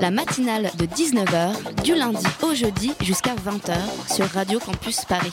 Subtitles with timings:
[0.00, 5.32] La matinale de 19h, du lundi au jeudi jusqu'à 20h sur Radio Campus Paris.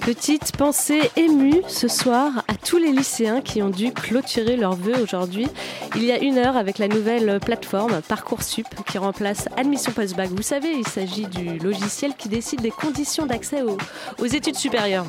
[0.00, 5.02] Petite pensée émue ce soir à tous les lycéens qui ont dû clôturer leurs vœux
[5.02, 5.48] aujourd'hui.
[5.96, 10.30] Il y a une heure avec la nouvelle plateforme Parcoursup qui remplace Admission Post-Bac.
[10.30, 13.78] Vous savez, il s'agit du logiciel qui décide des conditions d'accès aux,
[14.18, 15.06] aux études supérieures.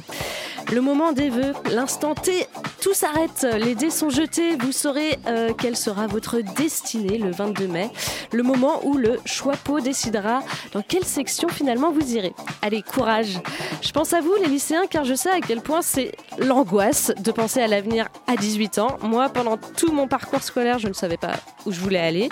[0.71, 2.45] Le moment des vœux, l'instant T,
[2.81, 7.67] tout s'arrête, les dés sont jetés, vous saurez euh, quelle sera votre destinée le 22
[7.67, 7.90] mai,
[8.34, 10.41] le moment où le choix-pot décidera
[10.73, 12.34] dans quelle section finalement vous irez.
[12.62, 13.40] Allez, courage
[13.82, 17.31] Je pense à vous les lycéens car je sais à quel point c'est l'angoisse de
[17.31, 18.98] penser à l'avenir à 18 ans.
[19.02, 22.29] Moi, pendant tout mon parcours scolaire, je ne savais pas où je voulais aller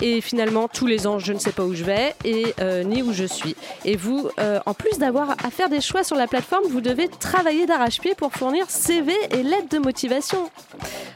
[0.00, 3.02] et finalement tous les ans, je ne sais pas où je vais et euh, ni
[3.02, 3.56] où je suis.
[3.84, 7.08] Et vous, euh, en plus d'avoir à faire des choix sur la plateforme, vous devez
[7.08, 10.48] travailler d'arrache-pied pour fournir CV et lettres de motivation.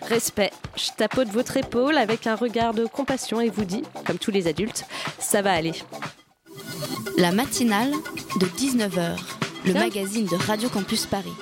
[0.02, 4.32] Respect, je tapote votre épaule avec un regard de compassion et vous dis, comme tous
[4.32, 4.84] les adultes,
[5.20, 5.72] ça va aller.
[7.16, 7.92] La matinale
[8.40, 9.16] de 19h,
[9.66, 9.82] le Bien.
[9.82, 11.32] magazine de Radio Campus Paris.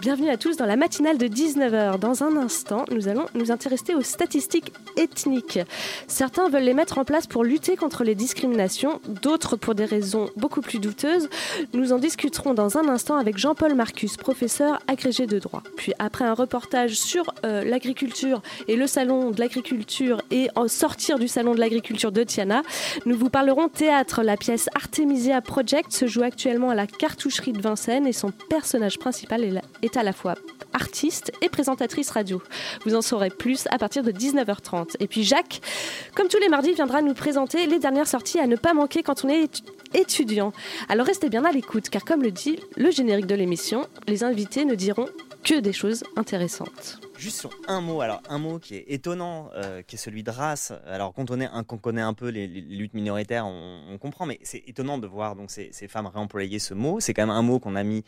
[0.00, 1.98] Bienvenue à tous dans la matinale de 19h.
[1.98, 5.58] Dans un instant, nous allons nous intéresser aux statistiques ethniques.
[6.06, 10.30] Certains veulent les mettre en place pour lutter contre les discriminations, d'autres pour des raisons
[10.36, 11.28] beaucoup plus douteuses.
[11.74, 15.64] Nous en discuterons dans un instant avec Jean-Paul Marcus, professeur agrégé de droit.
[15.76, 21.18] Puis après un reportage sur euh, l'agriculture et le salon de l'agriculture et en sortir
[21.18, 22.62] du salon de l'agriculture de Tiana,
[23.04, 24.22] nous vous parlerons théâtre.
[24.22, 28.98] La pièce Artemisia Project se joue actuellement à la cartoucherie de Vincennes et son personnage
[29.00, 30.34] principal est, la- est à la fois
[30.74, 32.42] artiste et présentatrice radio.
[32.84, 34.96] Vous en saurez plus à partir de 19h30.
[35.00, 35.60] Et puis Jacques,
[36.14, 39.24] comme tous les mardis, viendra nous présenter les dernières sorties à ne pas manquer quand
[39.24, 39.62] on est étu-
[39.94, 40.52] étudiant.
[40.90, 44.64] Alors restez bien à l'écoute, car comme le dit le générique de l'émission, les invités
[44.66, 45.08] ne diront
[45.54, 47.00] des choses intéressantes.
[47.16, 50.30] Juste sur un mot, alors un mot qui est étonnant, euh, qui est celui de
[50.30, 50.72] race.
[50.86, 54.62] Alors quand on, est, qu'on connaît un peu les, luttes minoritaires, on, comprend, mais c'est
[54.66, 57.00] étonnant de voir donc ces, ces femmes réemployer ce mot.
[57.00, 58.04] C'est quand même un mot qu'on a mis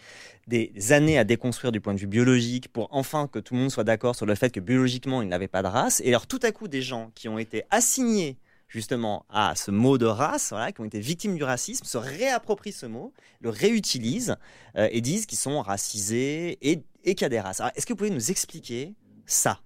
[0.46, 3.70] des années à déconstruire du point de vue biologique pour enfin que tout le monde
[3.70, 6.00] soit d'accord sur le fait que biologiquement il n'avait pas de race.
[6.04, 8.36] Et alors tout à coup des gens qui ont été assignés
[8.70, 12.72] justement à ce mot de race, voilà, qui ont été victimes du racisme, se réapproprient
[12.72, 14.36] ce mot, le réutilisent
[14.76, 17.16] euh, et disent qu'ils sont racisés et, et.
[17.60, 18.94] Alors, Est-ce que vous pouvez nous expliquer
[19.26, 19.60] ça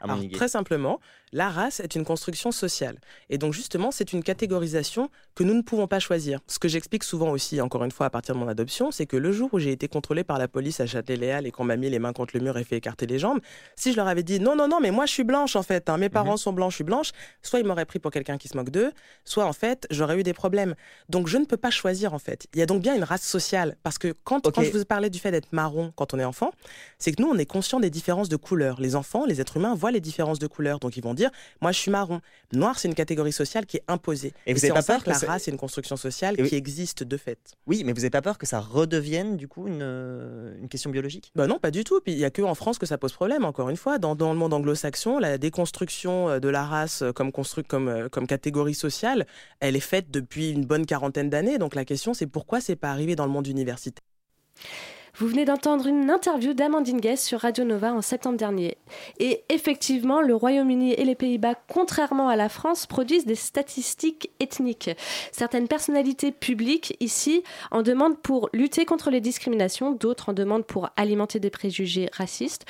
[0.00, 1.00] Alors, très simplement,
[1.32, 2.98] la race est une construction sociale.
[3.28, 6.40] Et donc, justement, c'est une catégorisation que nous ne pouvons pas choisir.
[6.46, 9.16] Ce que j'explique souvent aussi, encore une fois, à partir de mon adoption, c'est que
[9.16, 11.88] le jour où j'ai été contrôlé par la police à Châtelet-Léal et qu'on m'a mis
[11.88, 13.40] les mains contre le mur et fait écarter les jambes,
[13.76, 15.88] si je leur avais dit non, non, non, mais moi je suis blanche en fait,
[15.88, 17.10] hein, mes parents sont blancs, je suis blanche,
[17.42, 18.92] soit ils m'auraient pris pour quelqu'un qui se moque d'eux,
[19.24, 20.74] soit en fait j'aurais eu des problèmes.
[21.08, 22.46] Donc je ne peux pas choisir en fait.
[22.54, 23.76] Il y a donc bien une race sociale.
[23.82, 26.52] Parce que quand, quand je vous parlais du fait d'être marron quand on est enfant,
[26.98, 28.80] c'est que nous on est conscient des différences de couleurs.
[28.80, 30.80] Les enfants, les êtres humains voient les différences de couleurs.
[30.80, 31.19] Donc ils vont dire
[31.60, 32.20] moi je suis marron.
[32.52, 34.32] Noir c'est une catégorie sociale qui est imposée.
[34.46, 36.34] Et vous c'est avez en pas peur que la ça- race est une construction sociale
[36.38, 36.48] Et oui.
[36.48, 37.38] qui existe de fait.
[37.66, 40.90] Oui, mais vous n'avez pas peur que ça redevienne du coup une, euh, une question
[40.90, 41.32] biologique?
[41.34, 42.00] Bah non, pas du tout.
[42.00, 43.44] Puis il y a que en France que ça pose problème.
[43.44, 47.12] Encore une fois, dans, dans le monde anglo-saxon, la déconstruction euh, de la race euh,
[47.12, 49.26] comme constru- comme comme catégorie sociale,
[49.60, 51.58] elle est faite depuis une bonne quarantaine d'années.
[51.58, 54.04] Donc la question, c'est pourquoi c'est pas arrivé dans le monde universitaire?
[55.16, 58.78] Vous venez d'entendre une interview d'Amandine Guest sur Radio Nova en septembre dernier.
[59.18, 64.90] Et effectivement, le Royaume-Uni et les Pays-Bas, contrairement à la France, produisent des statistiques ethniques.
[65.32, 70.90] Certaines personnalités publiques ici en demandent pour lutter contre les discriminations, d'autres en demandent pour
[70.96, 72.64] alimenter des préjugés racistes.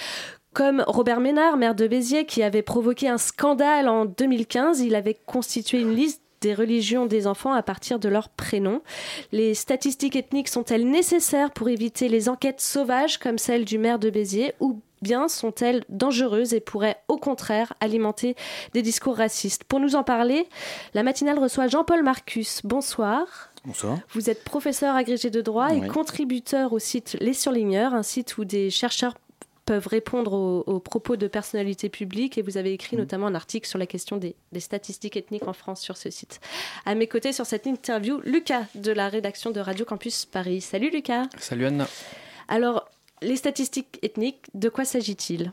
[0.53, 5.19] Comme Robert Ménard, maire de Béziers, qui avait provoqué un scandale en 2015, il avait
[5.27, 8.83] constitué une liste des religions des enfants à partir de leur prénom.
[9.33, 14.11] Les statistiques ethniques sont-elles nécessaires pour éviter les enquêtes sauvages comme celle du maire de
[14.11, 18.37] Béziers ou bien sont-elles dangereuses et pourraient au contraire alimenter
[18.75, 19.65] des discours racistes?
[19.65, 20.49] Pour nous en parler,
[20.95, 22.61] la matinale reçoit Jean-Paul Marcus.
[22.65, 23.51] Bonsoir.
[23.65, 23.99] Bonsoir.
[24.11, 28.45] Vous êtes professeur agrégé de droit et contributeur au site Les Surligneurs, un site où
[28.45, 29.15] des chercheurs
[29.71, 33.69] peuvent répondre aux, aux propos de personnalités publiques et vous avez écrit notamment un article
[33.69, 36.41] sur la question des, des statistiques ethniques en France sur ce site.
[36.87, 40.61] À mes côtés sur cette interview, Lucas de la rédaction de Radio Campus Paris.
[40.61, 41.29] Salut Lucas.
[41.39, 41.87] Salut Anna.
[42.49, 42.91] Alors,
[43.23, 45.53] les statistiques ethniques, de quoi s'agit-il?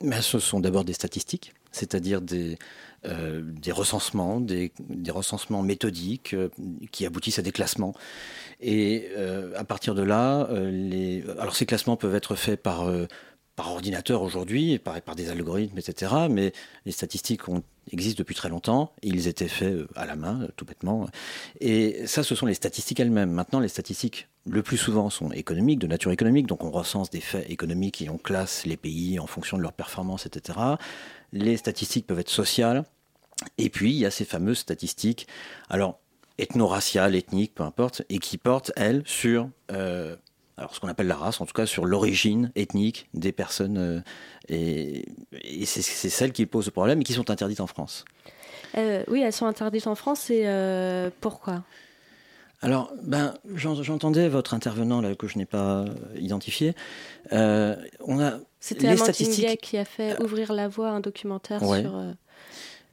[0.00, 2.56] Ben, ce sont d'abord des statistiques, c'est-à-dire des,
[3.04, 4.72] des recensements, des,
[5.10, 6.34] recensements méthodiques
[6.92, 7.94] qui aboutissent à des classements.
[8.62, 9.10] Et
[9.54, 11.22] à partir de là, les...
[11.38, 12.90] alors ces classements peuvent être faits par
[13.56, 16.12] par ordinateur aujourd'hui, par, des algorithmes, etc.
[16.30, 16.52] Mais
[16.86, 17.42] les statistiques
[17.92, 18.92] existent depuis très longtemps.
[19.02, 21.08] Ils étaient faits euh, à la main, euh, tout bêtement.
[21.60, 23.30] Et ça, ce sont les statistiques elles-mêmes.
[23.30, 26.46] Maintenant, les statistiques, le plus souvent, sont économiques, de nature économique.
[26.46, 29.72] Donc, on recense des faits économiques et on classe les pays en fonction de leur
[29.72, 30.58] performance, etc.
[31.32, 32.84] Les statistiques peuvent être sociales.
[33.58, 35.26] Et puis, il y a ces fameuses statistiques,
[35.68, 35.98] alors
[36.38, 40.16] ethno-raciales, ethniques, peu importe, et qui portent, elles, sur euh,
[40.60, 44.00] alors ce qu'on appelle la race, en tout cas sur l'origine ethnique des personnes, euh,
[44.50, 45.06] et,
[45.64, 48.04] c'est celles qui posent le problème et qui sont interdites en France.
[48.76, 51.64] Euh, oui, elles sont interdites en France, et euh, pourquoi?
[52.60, 56.74] Alors, ben, j'entendais votre intervenant là que je n'ai pas identifié.
[57.32, 62.14] on a C'était les statistiques qui a fait ouvrir la voie un documentaire sur.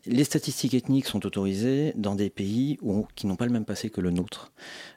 [0.08, 2.80] Les statistiques ethniques sont autorisées dans des pays
[3.16, 4.54] qui n'ont pas le même passé que le nôtre.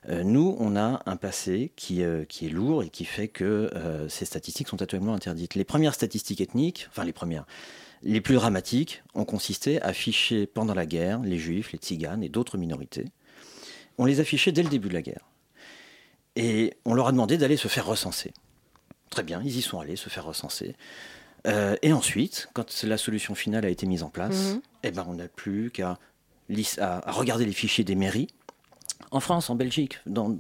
[0.09, 3.71] Euh, nous, on a un passé qui, euh, qui, est lourd et qui fait que
[3.75, 5.57] euh, ces statistiques sont actuellement interdites.
[5.57, 7.45] Les premières statistiques ethniques, enfin les premières,
[8.05, 12.29] les plus dramatiques, ont consisté à afficher pendant la guerre les juifs, les tziganes et
[12.29, 13.07] d'autres minorités.
[13.99, 15.27] On les affichait dès le début de la guerre.
[16.37, 18.33] Et on leur a demandé d'aller se faire recenser.
[19.11, 20.77] Très bien, ils y sont allés se faire recenser.
[21.46, 24.60] Euh, et ensuite, quand la solution finale a été mise en place, mhm.
[24.82, 25.98] eh ben, on n'a plus qu'à
[27.06, 28.28] regarder les fichiers des mairies.
[29.10, 30.37] En France, en Belgique, dans,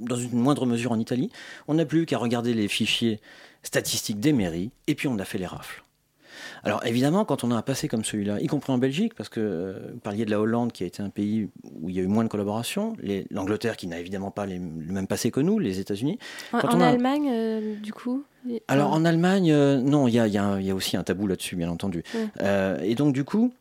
[0.00, 1.30] dans une moindre mesure en Italie,
[1.66, 3.20] on n'a plus qu'à regarder les fichiers
[3.62, 5.82] statistiques des mairies, et puis on a fait les rafles.
[6.64, 9.40] Alors évidemment, quand on a un passé comme celui-là, y compris en Belgique, parce que
[9.40, 11.48] euh, vous parliez de la Hollande qui a été un pays
[11.80, 12.96] où il y a eu moins de collaboration,
[13.30, 16.18] l'Angleterre qui n'a évidemment pas le même passé que nous, les États-Unis.
[16.52, 18.24] En, Allemagne, euh, du coup
[18.68, 22.02] Alors en Allemagne, euh, non, il y a, aussi un tabou là-dessus, bien entendu.
[22.82, 23.52] et donc du coup,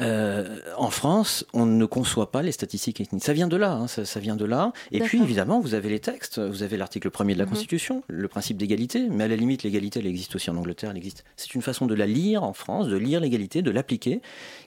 [0.00, 3.24] euh, en France, on ne conçoit pas les statistiques ethniques.
[3.24, 4.72] Ça vient de là, hein, ça, vient de là.
[4.92, 7.50] Et puis, évidemment, vous avez les textes, vous avez l'article premier de la mhm.
[7.50, 10.98] Constitution, le principe d'égalité, mais à la limite, l'égalité, elle existe aussi en Angleterre, elle
[10.98, 11.24] existe.
[11.36, 14.20] C'est une façon de la lire en France, de lire l'égalité, de l'appliquer,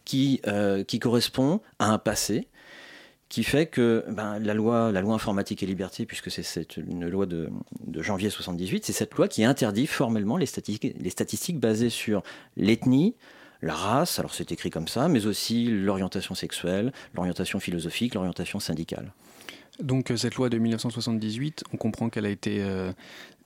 [0.04, 2.48] qui, euh, qui correspond à un passé
[3.30, 7.26] qui fait que ben, la, loi, la loi informatique et liberté, puisque c'est une loi
[7.26, 7.50] de,
[7.88, 12.22] de janvier 78, c'est cette loi qui interdit formellement les statistiques, les statistiques basées sur
[12.58, 13.16] l'ethnie,
[13.64, 19.14] la race, alors c'est écrit comme ça, mais aussi l'orientation sexuelle, l'orientation philosophique, l'orientation syndicale.
[19.80, 22.92] Donc euh, cette loi de 1978, on comprend qu'elle a été euh,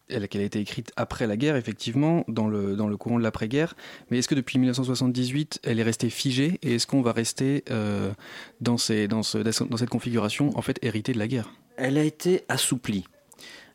[0.07, 3.75] qu'elle a été écrite après la guerre, effectivement, dans le, dans le courant de l'après-guerre.
[4.09, 8.13] Mais est-ce que depuis 1978, elle est restée figée Et est-ce qu'on va rester euh,
[8.61, 11.53] dans, ces, dans, ce, dans cette configuration, en fait, héritée de la guerre?
[11.75, 13.03] Elle a été assouplie.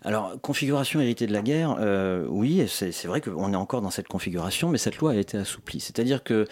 [0.04, 4.08] Alors, configuration héritée de la guerre, euh, oui, c'est vrai qu'on est encore dans cette
[4.08, 5.78] configuration, mais cette loi a été assouplie.
[5.78, 6.48] C'est-à-dire que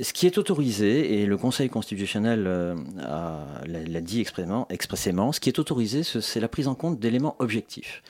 [0.00, 5.48] ce qui est autorisé, et le Conseil constitutionnel euh, l'a dit expressément, expressément, ce qui
[5.48, 8.02] est autorisé, c'est la prise en compte d'éléments objectifs.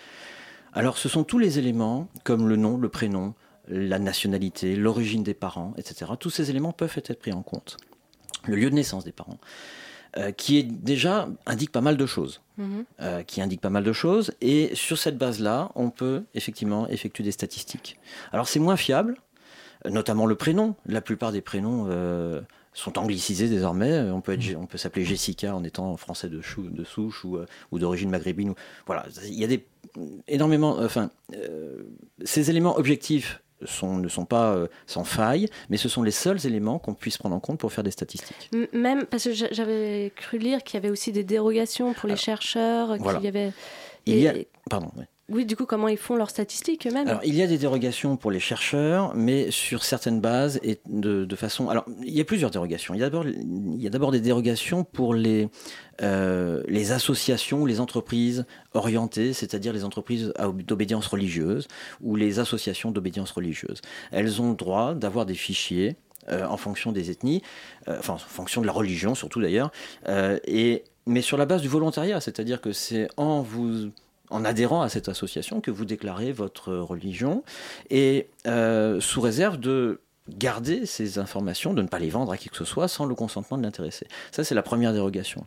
[0.72, 3.34] Alors, ce sont tous les éléments, comme le nom, le prénom,
[3.68, 6.12] la nationalité, l'origine des parents, etc.
[6.18, 7.76] Tous ces éléments peuvent être pris en compte.
[8.44, 9.38] Le lieu de naissance des parents.
[10.16, 12.40] Euh, qui est déjà indique pas mal de choses.
[12.58, 12.84] Mhm.
[13.00, 14.32] Euh, qui indique pas mal de choses.
[14.40, 17.96] Et sur cette base-là, on peut effectivement effectuer des statistiques.
[18.32, 19.16] Alors c'est moins fiable,
[19.88, 20.74] notamment le prénom.
[20.84, 22.40] La plupart des prénoms euh,
[22.74, 24.00] sont anglicisés désormais.
[24.10, 27.38] On peut, être, on peut s'appeler Jessica en étant français de, chou, de souche ou,
[27.70, 28.50] ou d'origine maghrébine.
[28.50, 28.54] Ou,
[28.86, 29.64] voilà, il y a des
[30.26, 30.76] énormément.
[30.80, 31.10] Enfin,
[32.24, 33.40] ces éléments objectifs
[33.82, 37.34] ne sont pas euh, sans faille, mais ce sont les seuls éléments qu'on puisse prendre
[37.34, 38.50] en compte pour faire des statistiques.
[38.72, 42.96] Même parce que j'avais cru lire qu'il y avait aussi des dérogations pour les chercheurs,
[42.98, 43.52] qu'il y avait.
[44.06, 44.34] Il y a...
[44.68, 44.90] Pardon.
[44.96, 47.06] Oui, du coup, comment ils font leurs statistiques eux-mêmes?
[47.06, 51.26] Alors, il y a des dérogations pour les chercheurs, mais sur certaines bases et de,
[51.36, 51.68] façon.
[51.68, 52.94] Alors, il y a plusieurs dérogations.
[52.94, 55.48] Il y a d'abord, des dérogations pour les
[56.02, 58.44] euh, les associations, les entreprises
[58.74, 60.32] orientées, c'est-à-dire les entreprises
[60.66, 61.68] d'obédience religieuse
[62.00, 63.80] ou les associations d'obédience religieuse.
[64.10, 65.96] Elles ont droit d'avoir des fichiers
[66.28, 67.42] euh, en fonction des ethnies,
[67.88, 69.70] euh, enfin en fonction de la religion surtout d'ailleurs,
[70.46, 73.90] et mais sur la base du volontariat, c'est-à-dire que c'est en vous
[74.30, 77.42] en adhérant à cette association que vous déclarez votre religion
[77.90, 82.48] et euh, sous réserve de garder ces informations, de ne pas les vendre à qui
[82.48, 84.06] que ce soit sans le consentement de l'intéressé.
[84.30, 85.44] Ça, c'est la première dérogation.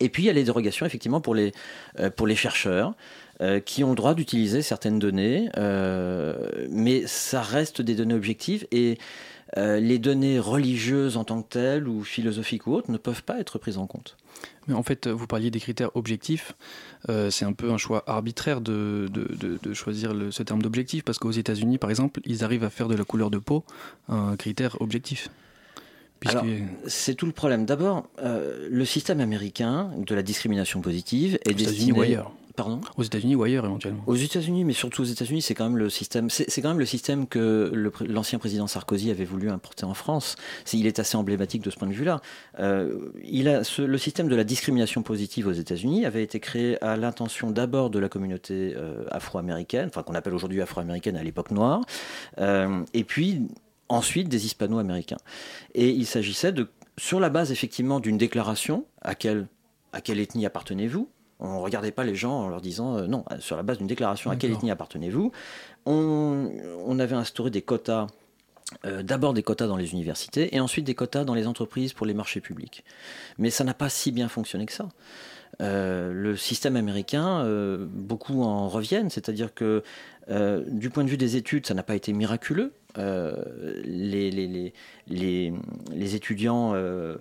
[0.00, 1.52] Et puis, il y a les dérogations, effectivement, pour les,
[1.98, 2.94] euh, chercheurs
[3.40, 5.48] euh, qui ont le droit d'utiliser certaines données,
[6.70, 8.98] mais ça reste des données objectives et
[9.56, 13.58] les données religieuses en tant que telles ou philosophiques ou autres ne peuvent pas être
[13.58, 14.16] prises en compte.
[14.68, 16.52] Mais en fait, vous parliez des critères objectifs.
[17.08, 21.30] Euh, c'est un peu un choix arbitraire de, de, choisir ce terme d'objectif, parce qu'aux
[21.32, 23.64] États-Unis, par exemple, ils arrivent à faire de la couleur de peau
[24.08, 25.28] un critère objectif.
[26.20, 26.38] puisque-
[26.86, 27.66] C'est tout le problème.
[27.66, 31.92] D'abord, euh, le système américain de la discrimination positive est destiné.
[31.98, 32.32] ou ailleurs.
[32.54, 34.02] Pardon Aux États-Unis ou ailleurs éventuellement.
[34.06, 36.28] Aux États-Unis, mais surtout aux États-Unis, c'est quand même le système.
[36.28, 37.72] C'est quand même le système que
[38.06, 40.36] l'ancien président Sarkozy avait voulu importer en France.
[40.72, 42.20] Il est assez emblématique de ce point de vue-là.
[42.58, 46.82] Euh, il a ce- le système de la discrimination positive aux États-Unis avait été créé
[46.84, 51.52] à l'intention d'abord de la communauté euh, afro-américaine, enfin qu'on appelle aujourd'hui afro-américaine à l'époque
[51.52, 51.80] noire,
[52.38, 53.42] euh, et puis
[53.88, 55.18] ensuite des hispano-américains.
[55.74, 56.68] Et il s'agissait de,
[56.98, 59.48] sur la base effectivement d'une déclaration, à quelle,
[59.94, 61.08] à quelle ethnie appartenez-vous
[61.42, 63.86] on ne regardait pas les gens en leur disant euh, non, sur la base d'une
[63.86, 65.32] déclaration à quelle ethnie appartenez-vous?
[65.84, 66.50] On,
[66.86, 68.06] on avait instauré des quotas,
[68.86, 72.06] euh, d'abord des quotas dans les universités et ensuite des quotas dans les entreprises pour
[72.06, 72.84] les marchés publics.
[73.38, 74.88] Mais ça n'a pas si bien fonctionné que ça.
[75.60, 79.82] Euh, le système américain, euh, beaucoup en reviennent, c'est-à-dire que
[80.30, 82.72] euh, du point de vue des études, ça n'a pas été miraculeux.
[82.98, 83.32] Euh,
[83.84, 84.72] les,
[86.14, 87.16] étudiants, euh,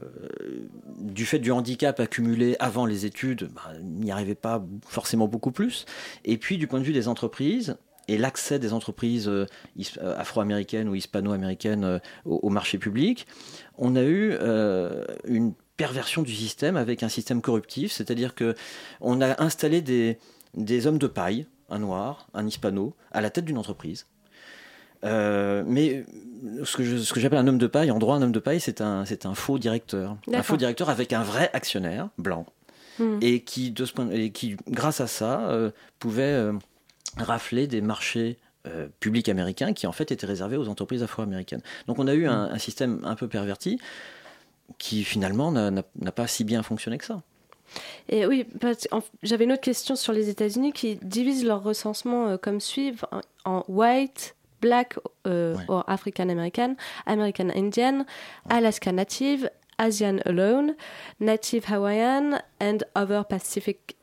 [1.00, 5.86] du fait du handicap accumulé avant les études, bah, n'y arrivaient pas forcément beaucoup plus.
[6.26, 9.46] Et puis du point de vue des entreprises, et l'accès des entreprises euh,
[10.18, 13.28] afro-américaines ou hispano-américaines au, marché public,
[13.78, 14.36] on a eu
[15.26, 18.56] une perversion du système avec un système corruptif, c'est-à-dire que
[19.00, 23.58] on a installé des hommes de paille, un noir, un hispano, à la tête d'une
[23.58, 24.06] entreprise.
[25.04, 26.06] Euh, mais
[26.64, 28.40] ce que je- ce que j'appelle un homme de paille, en droit, un homme de
[28.40, 30.18] paille, c'est un, c'est un faux directeur.
[30.34, 32.46] Un faux directeur avec un vrai actionnaire blanc
[33.00, 33.20] Hmm.
[33.22, 36.54] et qui, de ce point, et qui, grâce à ça, euh, pouvait euh,
[37.18, 41.62] rafler des marchés euh, publics américains qui en fait étaient réservés aux entreprises afro-américaines.
[41.88, 43.80] Donc on a eu un, un système un peu perverti
[44.78, 47.22] qui finalement n'a- n'a n'a pas si bien fonctionné que ça.
[48.10, 48.46] Et oui,
[49.24, 53.64] j'avais une autre question sur les États-Unis qui divisent leur recensement comme suit en, en
[53.70, 55.64] white, black euh, Ouais.
[55.68, 56.76] or African American,
[57.06, 58.06] American Indian,
[58.50, 60.76] Alaska Native, Asian Alone,
[61.20, 63.96] Native Hawaiian and Other Pacific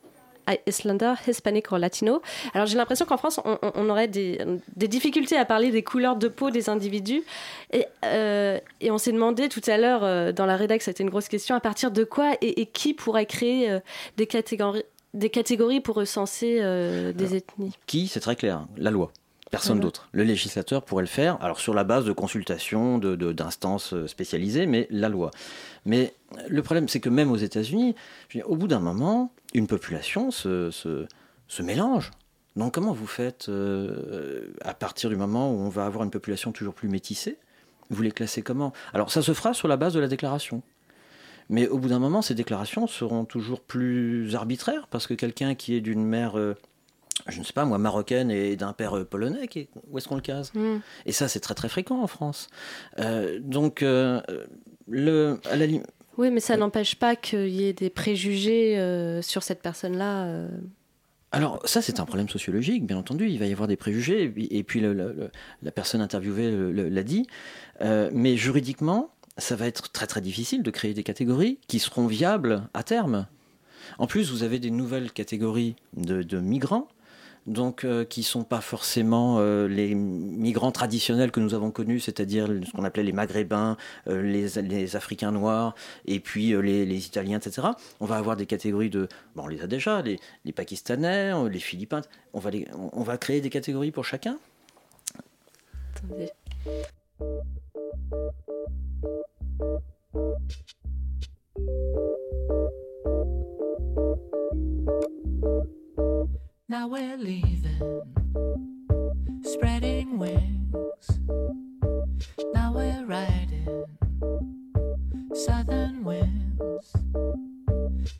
[0.67, 2.21] Islander, Hispanic or Latino.
[2.53, 4.39] Alors j'ai l'impression qu'en France, on, aurait des,
[4.75, 7.23] des difficultés à parler des couleurs de peau des individus.
[7.71, 11.09] Et, euh, et on s'est demandé tout à l'heure, euh, dans la rédac, c'était une
[11.09, 13.79] grosse question, à partir de quoi et, et qui pourrait créer euh,
[14.17, 16.61] des, catégories, des catégories pour recenser
[17.13, 17.77] des ethnies?
[17.85, 19.11] Qui C'est très clair, la loi.
[19.51, 19.83] Personne Voilà.
[19.85, 20.09] d'autre.
[20.11, 24.05] Le législateur pourrait le faire, alors sur la base de consultations, de- de- d'instances euh,
[24.07, 25.31] spécialisées, mais la loi.
[25.85, 26.13] Mais
[26.47, 27.95] le problème, c'est que même aux États-Unis,
[28.45, 31.07] au bout d'un moment, une population se, se,
[31.47, 32.11] se mélange.
[32.55, 36.51] Donc comment vous faites euh, à partir du moment où on va avoir une population
[36.51, 37.37] toujours plus métissée
[37.89, 38.71] Vous les classez comment?
[38.93, 40.61] Alors ça se fera sur la base de la déclaration.
[41.51, 45.73] Mais au bout d'un moment, ces déclarations seront toujours plus arbitraires parce que quelqu'un qui
[45.73, 46.55] est d'une mère, euh,
[47.27, 50.07] je ne sais pas moi, marocaine et d'un père euh, polonais, qui est- où est-ce
[50.07, 50.51] qu'on le case?
[50.55, 50.77] Hmm.
[51.05, 52.47] Et ça, c'est très très fréquent en France.
[52.99, 54.21] Euh, donc, euh,
[54.87, 55.83] le, à la lim-
[56.17, 56.59] Oui, mais ça Oui.
[56.59, 60.47] n'empêche pas qu'il y ait des préjugés euh, sur cette personne-là.
[61.31, 63.29] Alors ça, c'est un problème sociologique, bien entendu.
[63.29, 66.01] Il va y avoir des préjugés, et puis, et puis le- le- le- la personne
[66.01, 66.51] interviewée
[66.89, 67.27] l'a dit.
[68.11, 72.63] Mais juridiquement, ça va être très très difficile de créer des catégories qui seront viables
[72.73, 73.27] à terme.
[73.99, 76.87] En plus, vous avez des nouvelles catégories de, de migrants.
[77.49, 82.45] Donc, euh, qui sont pas forcément euh, les migrants traditionnels que nous avons connus, c'est-à-dire
[82.45, 83.75] ce qu'on appelait les Maghrébins,
[84.07, 85.73] euh, les, Africains noirs,
[86.05, 87.69] et puis euh, les, Italiens, etc.
[87.99, 90.19] On va avoir des catégories de, bon, on les a déjà, les,
[90.53, 92.01] Pakistanais, les Philippins.
[92.33, 92.51] On va,
[92.93, 94.37] on va créer des catégories pour chacun?
[95.95, 96.29] Attendez.
[106.71, 108.03] Now we're leaving,
[109.41, 111.19] spreading wings.
[112.53, 113.85] Now we're riding
[115.33, 116.93] southern winds.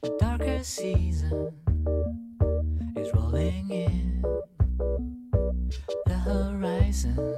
[0.01, 1.53] The darker season
[2.95, 4.25] is rolling in.
[6.07, 7.35] The horizon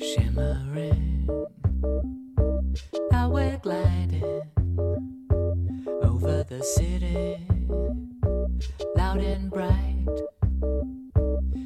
[0.00, 1.28] shimmering.
[3.10, 4.44] Now we're gliding
[6.02, 7.46] over the city
[9.08, 10.06] loud and bright,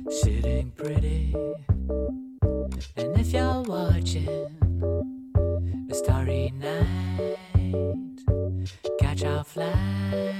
[0.08, 1.34] sitting pretty.
[2.96, 4.28] And if you're watching
[5.90, 7.38] a starry night,
[9.00, 10.31] catch our flight.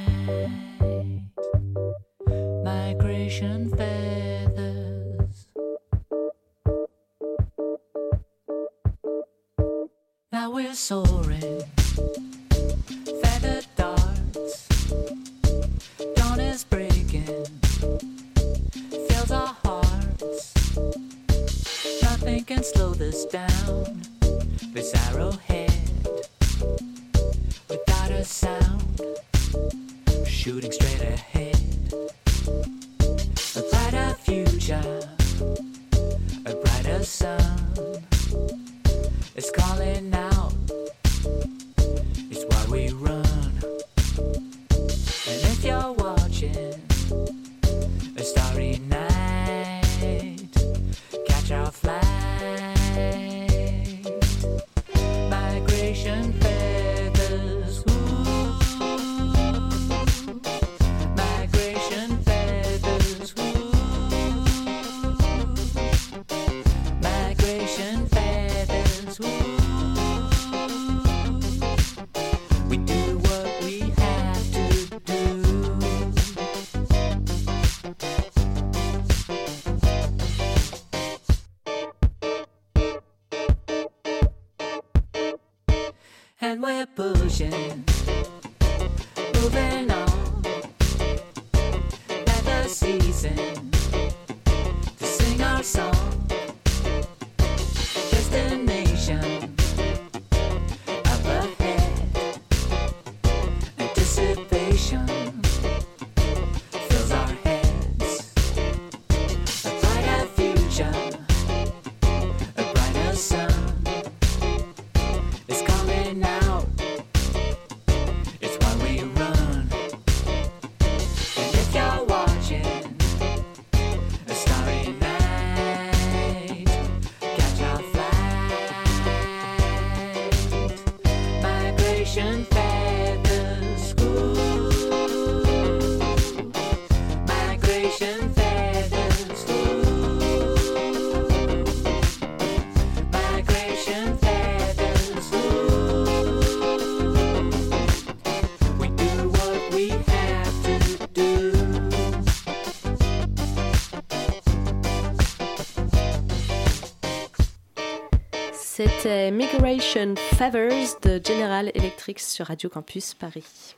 [159.03, 163.75] C'était Migration Favors de General Electric sur Radio Campus Paris.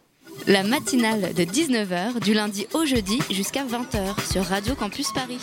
[0.47, 5.41] La matinale de 19h du lundi au jeudi jusqu'à 20h sur Radio Campus Paris.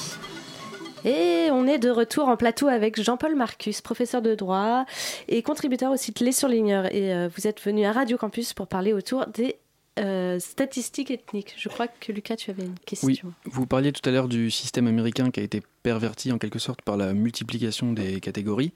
[1.04, 4.86] Et on est de retour en plateau avec Jean-Paul Marcus, professeur de droit
[5.28, 6.94] et contributeur au site Les Surligneurs.
[6.94, 9.56] Et euh, vous êtes venu à Radio Campus pour parler autour des
[10.00, 11.56] euh, statistiques ethniques.
[11.58, 13.08] Je crois que Lucas, tu avais une question.
[13.08, 16.60] Oui, vous parliez tout à l'heure du système américain qui a été perverti en quelque
[16.60, 18.74] sorte par la multiplication des catégories.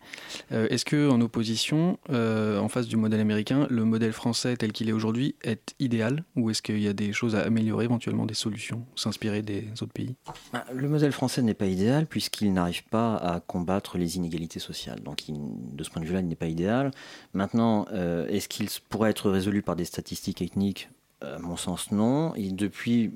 [0.52, 4.72] Euh, Est-ce que en opposition, euh, en face du modèle américain, le modèle français tel
[4.72, 8.26] qu'il est aujourd'hui est idéal ou est-ce qu'il y a des choses à améliorer, éventuellement
[8.26, 10.16] des solutions, s'inspirer des autres pays?
[10.52, 15.02] Bah, Le modèle français n'est pas idéal puisqu'il n'arrive pas à combattre les inégalités sociales.
[15.02, 15.36] Donc il-
[15.74, 16.92] de ce point de vue-là, il n'est pas idéal.
[17.34, 20.90] Maintenant, euh, est-ce qu'il pourrait être résolu par des statistiques ethniques?
[21.22, 22.36] À mon sens, non.
[22.36, 23.12] Et depuis,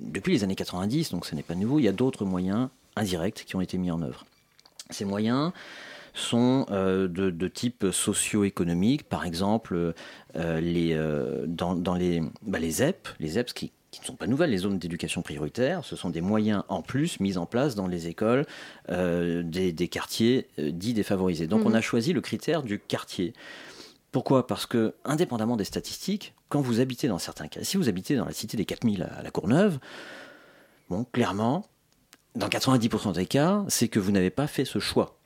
[0.00, 3.44] depuis les années 90, donc ce n'est pas nouveau, il y a d'autres moyens indirects
[3.46, 4.24] qui ont été mis en œuvre.
[4.90, 5.52] Ces moyens
[6.14, 9.94] sont euh, de, de type socio-économique, par exemple
[10.36, 14.16] euh, les, euh, dans, dans les, bah, les ZEP, les ZEP qui, qui ne sont
[14.16, 17.74] pas nouvelles, les zones d'éducation prioritaire, ce sont des moyens en plus mis en place
[17.74, 18.46] dans les écoles
[18.88, 21.46] des, des quartiers dits défavorisés.
[21.46, 23.34] Donc on a choisi le critère du quartier.
[24.10, 24.46] Pourquoi?
[24.46, 28.26] Parce que, indépendamment des statistiques, quand vous habitez dans certains cas, si vous habitez dans
[28.26, 29.78] la cité des 4000 à la Courneuve,
[30.90, 31.66] bon, clairement,
[32.34, 35.16] dans 90% des cas, c'est que vous n'avez pas fait ce choix.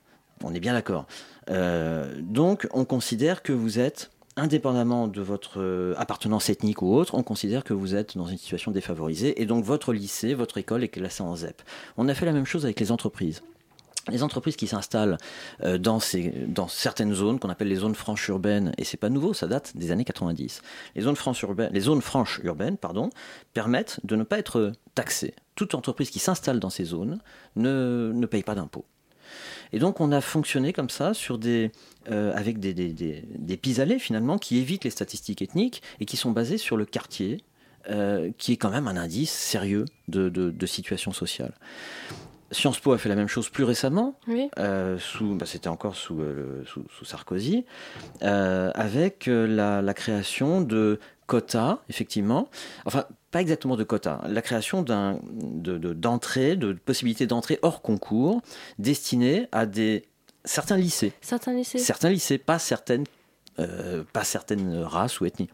[0.43, 1.07] On est bien d'accord.
[1.51, 7.15] Euh, donc, on considère que vous êtes, indépendamment de votre euh, appartenance ethnique ou autre,
[7.15, 10.85] on considère que vous êtes dans une situation défavorisée et donc votre lycée, votre école
[10.85, 11.63] est classée en ZEP.
[11.97, 13.43] On a fait la même chose avec les entreprises.
[14.09, 15.19] Les entreprises qui s'installent
[15.63, 19.09] euh, dans, ces, dans certaines zones qu'on appelle les zones franches urbaines, et c'est pas
[19.09, 20.63] nouveau, ça date des années 90.
[20.95, 23.11] Les zones franches urbaines, pardon,
[23.53, 25.35] permettent de ne pas être taxées.
[25.57, 27.19] Toute entreprise qui s'installe dans ces zones
[27.57, 28.85] ne, ne paye pas d'impôts.
[29.73, 31.73] Et donc on a fonctionné comme ça sur des,
[32.11, 36.17] euh, avec des, des, des, des pis-aller finalement qui évitent les statistiques ethniques et qui
[36.17, 37.43] sont basées sur le quartier,
[37.91, 41.55] euh, qui est quand même un indice sérieux de, de situation sociale.
[42.53, 44.49] Sciences Po a fait la même chose plus récemment, Oui.
[44.59, 47.65] euh, sous, bah, c'était encore sous, euh, le- sous, sous Sarkozy,
[48.23, 52.49] euh, avec la, la création de quotas, effectivement.
[52.85, 57.83] Enfin, pas exactement de quotas, la création d'un, de, de- d'entrée, de possibilités d'entrée hors
[57.83, 58.41] concours,
[58.79, 60.05] destinées à des,
[60.45, 61.13] certains lycées.
[61.21, 63.05] Certains lycées Certains lycées, pas certaines,
[64.13, 65.49] pas certaines races ou ethnies.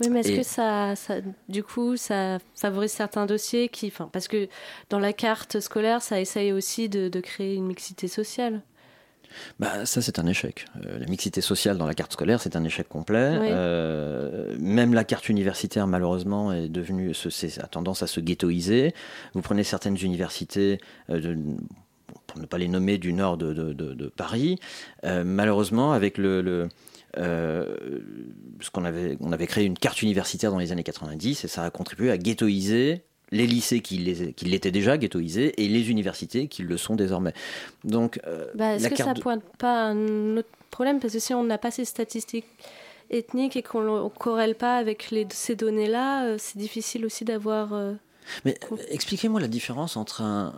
[0.00, 4.28] Oui, mais est-ce Et- que ça, ça- du coup, ça favorise certains dossiers qui, parce
[4.28, 4.48] que
[4.88, 8.62] dans la carte scolaire, ça essaye aussi de, de créer une mixité sociale.
[9.60, 10.64] Bah, ça, c'est un échec.
[10.84, 13.36] Euh, la mixité sociale dans la carte scolaire, c'est un échec complet.
[13.40, 13.46] Oui.
[13.50, 18.92] Euh, même la carte universitaire, malheureusement, est devenue, a tendance à se ghettoiser.
[19.34, 20.78] Vous prenez certaines universités,
[21.10, 21.38] euh, de-
[22.26, 24.58] pour ne pas les nommer, du nord de, de- de- de Paris.
[25.04, 26.68] Malheureusement, avec le, le-
[27.18, 27.76] euh,
[28.60, 31.64] ce qu'on avait, on avait créé une carte universitaire dans les années 90 et ça
[31.64, 36.48] a contribué à ghettoiser les lycées qui les- qui l'étaient déjà ghettoisés et les universités
[36.48, 37.32] qui le sont désormais.
[37.84, 40.98] Donc, euh, Bah, Est-ce que ça de- pointe pas un autre problème?
[41.00, 42.46] Parce que si on n'a pas ces statistiques
[43.10, 47.72] ethniques et qu'on ne corrèle pas avec les, ces données-là, euh, c'est difficile aussi d'avoir...
[47.72, 47.94] euh,
[48.44, 48.56] Mais
[48.88, 50.52] expliquez-moi la différence entre un,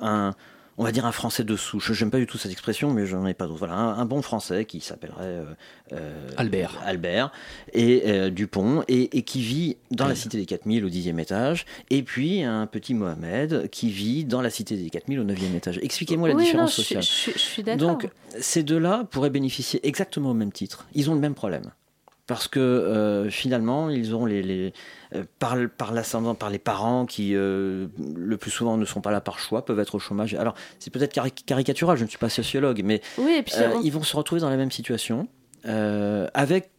[0.00, 0.34] un-
[0.80, 1.92] on va dire un Français de souche.
[1.92, 3.58] J'aime pas du tout cette expression, mais j'en ai pas d'autre.
[3.58, 5.44] Voilà, un, un bon Français qui s'appellerait euh,
[5.92, 6.80] euh, Albert.
[6.86, 7.32] Albert
[7.74, 11.66] et euh, Dupont et, et qui vit dans la cité des 4000 au 10e étage,
[11.90, 15.78] et puis un petit Mohamed qui vit dans la cité des 4000 au 9e étage.
[15.82, 17.02] Expliquez-moi la Oui, différence non, je sociale.
[17.02, 17.86] je je suis d'accord.
[17.86, 18.08] Donc,
[18.40, 20.86] ces deux-là pourraient bénéficier exactement au même titre.
[20.94, 21.72] Ils ont le même problème.
[22.30, 24.72] Parce que euh, finalement, ils auront les, les
[25.16, 29.10] euh, par, par l'ascendant, par les parents qui euh, le plus souvent ne sont pas
[29.10, 30.34] là par choix, peuvent être au chômage.
[30.34, 33.80] Alors, c'est peut-être cari- caricatural, je ne suis pas sociologue, mais Oui, et puis on-
[33.82, 35.26] ils vont se retrouver dans la même situation,
[36.34, 36.70] avec,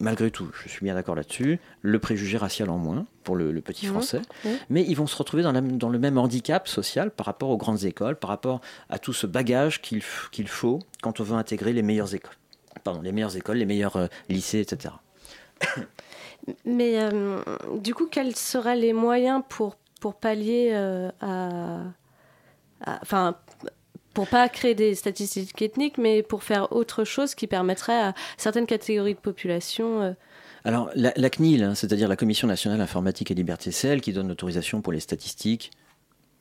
[0.00, 3.60] malgré tout, je suis bien d'accord là-dessus, le préjugé racial en moins pour le, le
[3.62, 4.20] petit Mhm, français,
[4.68, 7.56] mais ils vont se retrouver dans, la- dans le même handicap social par rapport aux
[7.56, 8.60] grandes écoles, par rapport
[8.90, 12.34] à tout ce bagage qu'il faut quand on veut intégrer les meilleures écoles.
[12.84, 14.94] Pardon, les meilleures écoles, les meilleurs euh, lycées, etc.
[16.64, 17.42] Mais euh,
[17.78, 21.80] du coup, quels seraient les moyens pour, pour pallier euh, à,
[23.02, 23.36] Enfin,
[24.14, 28.64] pour pas créer des statistiques ethniques, mais pour faire autre chose qui permettrait à certaines
[28.64, 30.16] catégories de population.
[30.64, 34.14] Alors, la, la CNIL, hein, c'est-à-dire la Commission nationale informatique et liberté, c'est elle qui
[34.14, 35.72] donne l'autorisation pour les statistiques,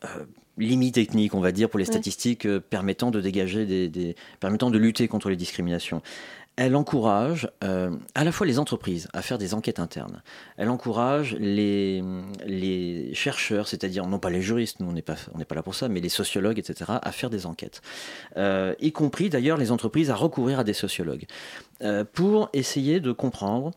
[0.05, 0.25] euh,
[0.57, 4.69] limite technique, on va dire, pour les statistiques euh, permettant de dégager des, des- permettant
[4.69, 6.01] de lutter contre les discriminations.
[6.61, 10.21] Elle encourage euh, à la fois les entreprises à faire des enquêtes internes.
[10.57, 12.03] Elle encourage les,
[12.45, 15.63] les chercheurs, c'est-à-dire non pas les juristes, nous on n'est pas, on n'est pas là
[15.63, 17.81] pour ça, mais les sociologues, etc., à faire des enquêtes.
[18.35, 21.27] Euh, y compris d'ailleurs les entreprises à recourir à des sociologues
[21.81, 23.71] euh, pour essayer de comprendre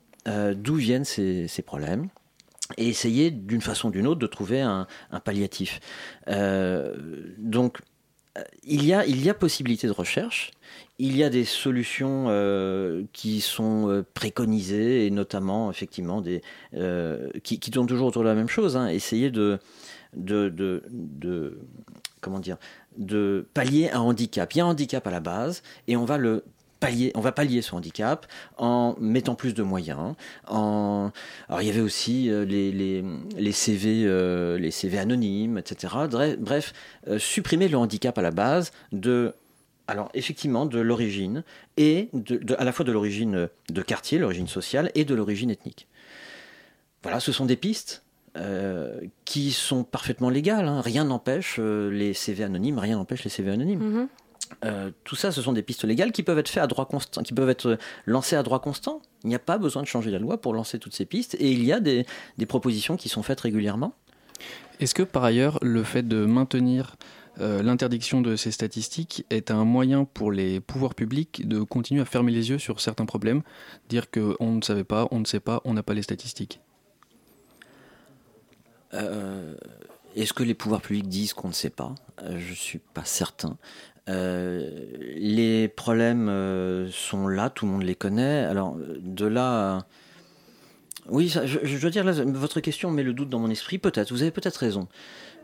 [0.55, 2.09] d'où viennent ces, ces problèmes
[2.77, 4.87] et essayer d'une façon ou d'une autre de trouver un,
[5.25, 5.81] palliatif.
[6.29, 6.95] Euh,
[7.39, 7.79] donc,
[8.39, 10.51] euh, il y, a, il y a possibilité de recherche,
[10.99, 16.43] il y a des solutions euh, qui sont préconisées, et notamment, effectivement, des,
[17.43, 19.59] qui, qui tournent toujours autour de la même chose, hein, essayer de,
[20.17, 21.59] de, de, de-
[22.21, 22.57] comment dire,
[22.97, 24.53] de pallier un handicap.
[24.55, 26.45] Il y a un handicap à la base, et on va le
[27.15, 30.15] on va pallier ce handicap en mettant plus de moyens.
[30.49, 31.11] En...
[31.49, 35.95] Alors il y avait aussi euh, les, CV, euh, anonymes, etc.
[36.39, 36.73] Bref,
[37.09, 39.35] euh, supprimer le handicap à la base de
[39.89, 41.43] alors effectivement de l'origine
[41.77, 42.09] et
[42.57, 45.89] à la fois de l'origine de quartier, l'origine sociale et de l'origine ethnique.
[47.03, 48.05] Voilà, ce sont des pistes
[49.27, 50.67] qui sont parfaitement légales.
[50.67, 50.81] hein.
[50.81, 53.81] Rien n'empêche les CV anonymes, rien n'empêche les CV anonymes.
[53.81, 54.09] mhm.
[54.65, 57.23] Euh, tout ça, ce sont des pistes légales qui peuvent être faites à droit constant,
[57.23, 59.01] qui peuvent être lancées à droit constant.
[59.25, 61.51] Il n'y a pas besoin de changer la loi pour lancer toutes ces pistes, et
[61.51, 62.07] il y a des,
[62.39, 63.95] des propositions qui sont faites régulièrement.
[64.81, 66.97] Est-ce que par ailleurs, le fait de maintenir
[67.41, 72.05] euh, l'interdiction de ces statistiques est un moyen pour les pouvoirs publics de continuer à
[72.05, 73.43] fermer les yeux sur certains problèmes,
[73.89, 76.61] dire qu'on ne savait pas, on ne sait pas, on n'a pas les statistiques?
[78.93, 79.55] Euh,
[80.15, 81.95] Est-ce que les pouvoirs publics disent qu'on ne sait pas?
[82.23, 83.57] Je ne suis pas certain.
[84.09, 84.69] Euh,
[85.17, 88.41] les problèmes euh, sont là, tout le monde les connaît.
[88.45, 89.77] Alors, de là.
[89.79, 89.87] à-
[91.09, 93.79] Oui, ça, je, je dois dire, là, votre question met le doute dans mon esprit.
[93.79, 94.89] Peut-être, vous avez peut-être raison.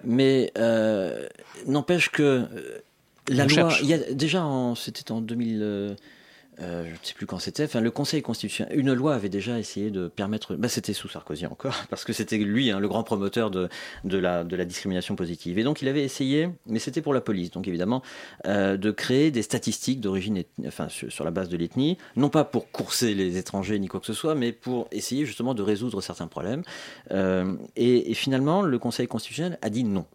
[0.04, 1.26] Mais euh,
[1.66, 2.46] n'empêche que euh,
[3.28, 3.72] la On loi.
[3.82, 4.44] Il y a, déjà,
[4.76, 5.96] c'était en 2000.
[6.60, 9.58] Euh, je ne sais plus quand c'était, enfin le Conseil constitutionnel, une loi avait déjà
[9.58, 13.04] essayé de permettre, bah, c'était sous Sarkozy encore, parce que c'était lui hein, le grand
[13.04, 13.68] promoteur de,
[14.04, 15.58] la, discrimination positive.
[15.58, 18.02] Et donc il avait essayé, mais c'était pour la police, donc évidemment,
[18.46, 22.44] euh, de créer des statistiques d'origine, enfin sur, sur la base de l'ethnie, non pas
[22.44, 26.00] pour courser les étrangers ni quoi que ce soit, mais pour essayer justement de résoudre
[26.00, 26.62] certains problèmes.
[27.12, 30.06] Euh, et, et finalement, le Conseil constitutionnel a dit non.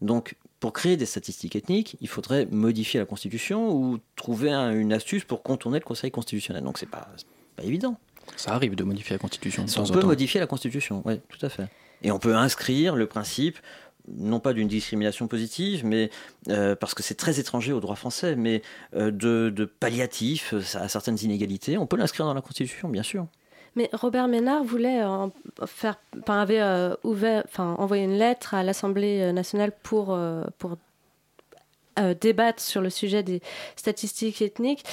[0.00, 4.92] Donc, pour créer des statistiques ethniques, il faudrait modifier la Constitution ou trouver un- une
[4.92, 6.64] astuce pour contourner le Conseil constitutionnel.
[6.64, 7.08] Donc, c'est pas,
[7.56, 7.96] pas évident.
[8.36, 9.64] Ça arrive de modifier la Constitution.
[9.64, 10.06] de On temps en peut temps.
[10.08, 11.66] modifier la Constitution, oui, tout à fait.
[12.02, 13.58] Et on peut inscrire le principe,
[14.16, 16.10] non pas d'une discrimination positive, mais
[16.48, 18.62] euh, parce que c'est très étranger au droit français, mais
[18.94, 21.78] euh, de, de palliatif à certaines inégalités.
[21.78, 23.26] On peut l'inscrire dans la Constitution, bien sûr.
[23.78, 25.28] Mais Robert Ménard voulait euh,
[25.64, 30.78] faire, enfin, avait euh, ouvert, enfin, envoyé une lettre à l'Assemblée nationale pour, euh, pour
[32.20, 33.40] débattre sur le sujet des
[33.76, 34.84] statistiques ethniques.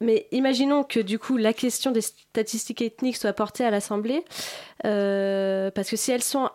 [0.00, 4.24] Mais imaginons que du coup la question des statistiques ethniques soit portée à l'Assemblée,
[4.82, 6.48] parce que si elles sont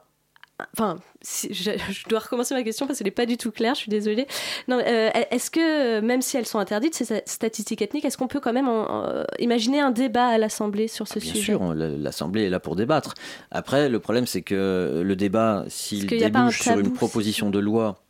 [0.74, 3.76] Enfin, si- je, je dois recommencer ma question parce qu'elle n'est pas du tout claire,
[3.76, 4.26] je suis désolée.
[4.70, 5.60] Non, euh, est-ce que,
[5.98, 8.70] euh, même si elles sont interdites, ces sta- statistiques ethniques, est-ce qu'on peut quand même
[8.70, 8.90] en-
[9.22, 11.44] en- imaginer un débat à l'Assemblée sur ce Bien sujet?
[11.54, 13.16] sûr, la- l'Assemblée est là pour débattre.
[13.52, 18.02] Après, le problème, c'est que le débat, s'il débouche sur une proposition de loi.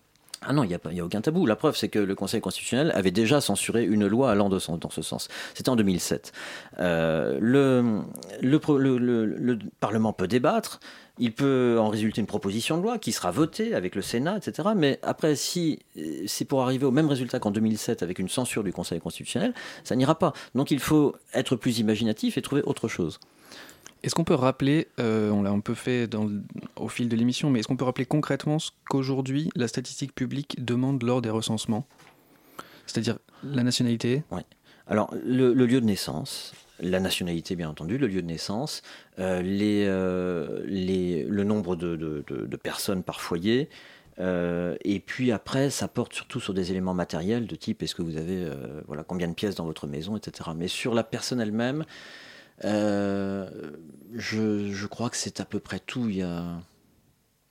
[0.47, 1.45] Ah non, il n'y a, a aucun tabou.
[1.45, 5.01] La preuve, c'est que le Conseil constitutionnel avait déjà censuré une loi allant dans ce
[5.01, 5.27] sens.
[5.53, 6.31] C'était en 2007.
[6.79, 8.03] Euh, le
[9.79, 10.79] Parlement peut débattre.
[11.17, 14.69] Il peut en résulter une proposition de loi qui sera votée avec le Sénat, etc.
[14.75, 18.63] Mais après, si euh, c'est pour arriver au même résultat qu'en 2007 avec une censure
[18.63, 19.53] du Conseil constitutionnel,
[19.85, 20.33] ça n'ira pas.
[20.55, 23.19] Donc il faut être plus imaginatif et trouver autre chose.
[24.05, 26.07] Est-ce qu'on peut rappeler, euh, on l'a un peu fait
[26.75, 30.63] au fil de l'émission, mais est-ce qu'on peut rappeler concrètement ce qu'aujourd'hui la statistique publique
[30.63, 31.87] demande lors des recensements?
[32.85, 34.21] C'est-à-dire la nationalité?
[34.85, 38.83] Alors, le, lieu de naissance, la nationalité, bien entendu, le lieu de naissance,
[39.17, 43.69] euh, euh, le nombre de, personnes par foyer.
[44.19, 48.17] et puis après, ça porte surtout sur des éléments matériels de type est-ce que vous
[48.17, 48.47] avez
[48.85, 50.51] voilà, combien de pièces dans votre maison, etc.
[50.55, 51.85] Mais sur la personne elle-même,
[52.63, 53.49] euh,
[54.13, 56.07] je, je crois que c'est à peu près tout.
[56.09, 56.43] Il y a...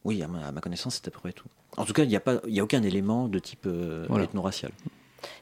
[0.04, 1.48] Oui, à ma, à ma connaissance, c'est à peu près tout.
[1.76, 4.06] En tout cas, il n'y a, pas- il y a aucun élément de type euh,
[4.08, 4.24] Voilà.
[4.24, 4.70] ethno-racial.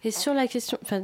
[0.04, 1.02] Et sur la question, enfin,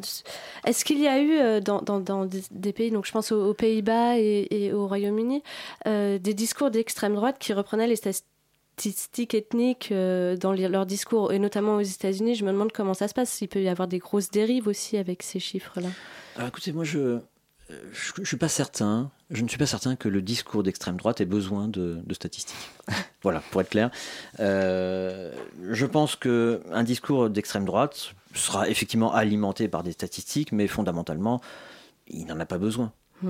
[0.65, 3.33] est-ce qu'il y a eu euh, dans, dans- dans des, des pays, donc je pense
[3.33, 5.43] aux, aux Pays-Bas et, et au Royaume-Uni,
[5.89, 11.33] euh, des discours d'extrême droite qui reprenaient les statistiques ethniques euh, dans les- leurs discours,
[11.33, 13.41] et notamment aux États-Unis Je me demande comment ça se passe.
[13.41, 15.89] Il peut y avoir des grosses dérives aussi avec ces chiffres-là?
[16.37, 17.19] Alors écoutez, moi je,
[17.71, 19.11] je, je suis pas certain.
[19.31, 22.71] Je ne suis pas certain que le discours d'extrême droite ait besoin de, de statistiques.
[23.23, 23.91] voilà, pour être clair.
[24.41, 25.35] Euh,
[25.71, 31.41] je pense que un discours d'extrême droite sera effectivement alimenté par des statistiques, mais fondamentalement,
[32.07, 32.93] il n'en a pas besoin.
[33.25, 33.29] Eh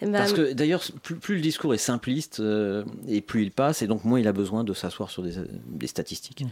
[0.00, 3.82] ben, Parce que d'ailleurs, plus, plus le discours est simpliste euh, et plus il passe,
[3.82, 5.34] et donc moins il a besoin de s'asseoir sur des,
[5.66, 6.44] des statistiques.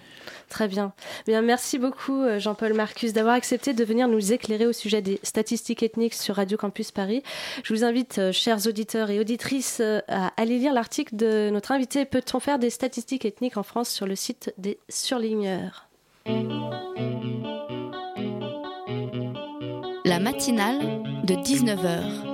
[0.49, 0.93] Très bien.
[1.27, 5.21] Bien, merci beaucoup euh, Jean-Paul Marcus d'avoir accepté de venir nous éclairer au sujet des
[5.23, 7.23] statistiques ethniques sur Radio Campus Paris.
[7.63, 11.73] Je vous invite, euh, chers auditeurs et auditrices, euh, à aller lire l'article de notre
[11.73, 15.89] invité Peut-on faire des statistiques ethniques en France sur le site des surligneurs?
[20.05, 22.34] La matinale de 19h,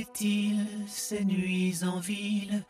[0.00, 2.64] Valait-il ces nuits en ville?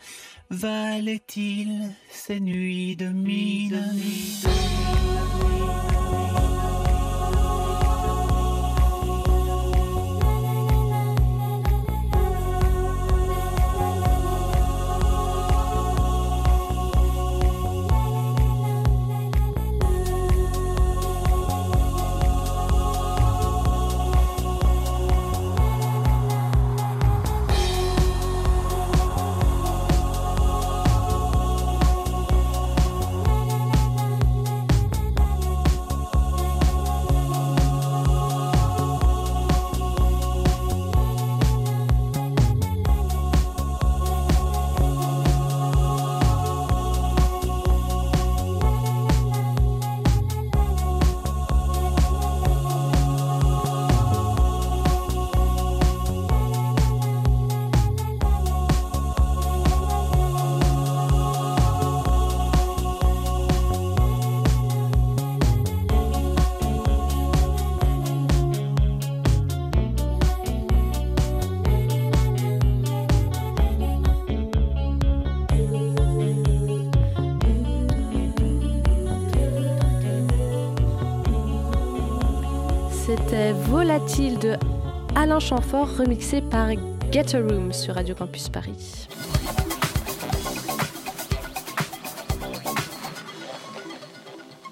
[0.51, 3.85] Valait-il ces nuits de mine
[4.43, 4.51] C'était
[84.09, 84.57] De
[85.15, 86.69] Alain Chamfort remixé par
[87.13, 89.07] Get a Room sur Radio Campus Paris.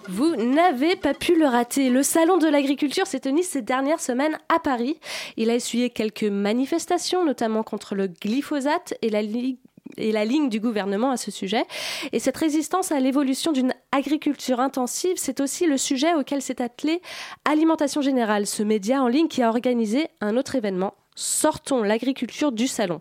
[0.09, 1.91] Vous n'avez pas pu le rater.
[1.91, 4.99] Le Salon de l'agriculture s'est tenu ces dernières semaines à Paris.
[5.37, 9.59] Il a essuyé quelques manifestations, notamment contre le glyphosate et la, li-
[9.99, 11.65] et la ligne du gouvernement à ce sujet.
[12.13, 17.01] Et cette résistance à l'évolution d'une agriculture intensive, c'est aussi le sujet auquel s'est attelé
[17.45, 20.95] Alimentation Générale, ce média en ligne qui a organisé un autre événement.
[21.15, 23.01] Sortons l'agriculture du salon.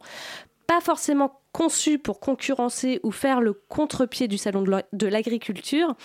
[0.65, 5.95] Pas forcément conçu pour concurrencer ou faire le contre-pied du salon de la- de l'agriculture,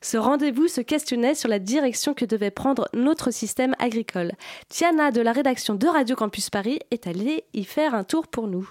[0.00, 4.32] ce rendez-vous se questionnait sur la direction que devait prendre notre système agricole.
[4.68, 8.46] Tiana de la rédaction de Radio Campus Paris est allée y faire un tour pour
[8.46, 8.66] nous.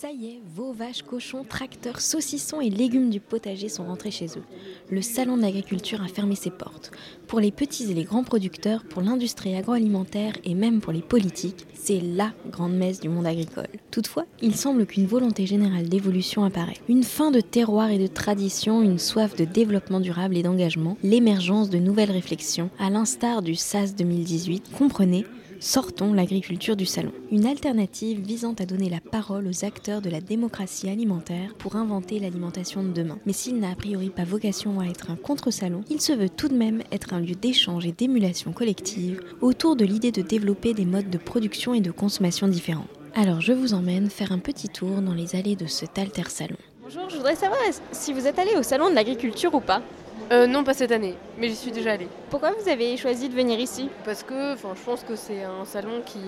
[0.00, 4.26] Ça y est, veaux, vaches, cochons, tracteurs, saucissons et légumes du potager sont rentrés chez
[4.26, 4.44] eux.
[4.92, 6.92] Le salon de l'agriculture a fermé ses portes.
[7.26, 11.66] Pour les petits et les grands producteurs, pour l'industrie agroalimentaire et même pour les politiques,
[11.74, 13.66] c'est LA grande messe du monde agricole.
[13.90, 16.78] Toutefois, il semble qu'une volonté générale d'évolution apparaît.
[16.88, 21.70] Une fin de terroir et de tradition, une soif de développement durable et d'engagement, l'émergence
[21.70, 25.26] de nouvelles réflexions, à l'instar du SAS 2018, comprenez
[25.60, 27.10] Sortons l'agriculture du salon.
[27.32, 32.20] Une alternative visant à donner la parole aux acteurs de la démocratie alimentaire pour inventer
[32.20, 33.18] l'alimentation de demain.
[33.26, 36.46] Mais s'il n'a a priori pas vocation à être un contre-salon, il se veut tout
[36.46, 40.86] de même être un lieu d'échange et d'émulation collective autour de l'idée de développer des
[40.86, 42.86] modes de production et de consommation différents.
[43.14, 46.56] Alors je vous emmène faire un petit tour dans les allées de cet alter salon.
[46.84, 47.58] Bonjour, je voudrais savoir
[47.90, 49.82] si vous êtes allé au salon de l'agriculture ou pas.
[50.30, 52.08] Euh, non, pas cette année, mais j'y suis déjà allée.
[52.28, 53.88] Pourquoi vous avez choisi de venir ici?
[54.04, 56.18] Parce que je pense que c'est un salon qui,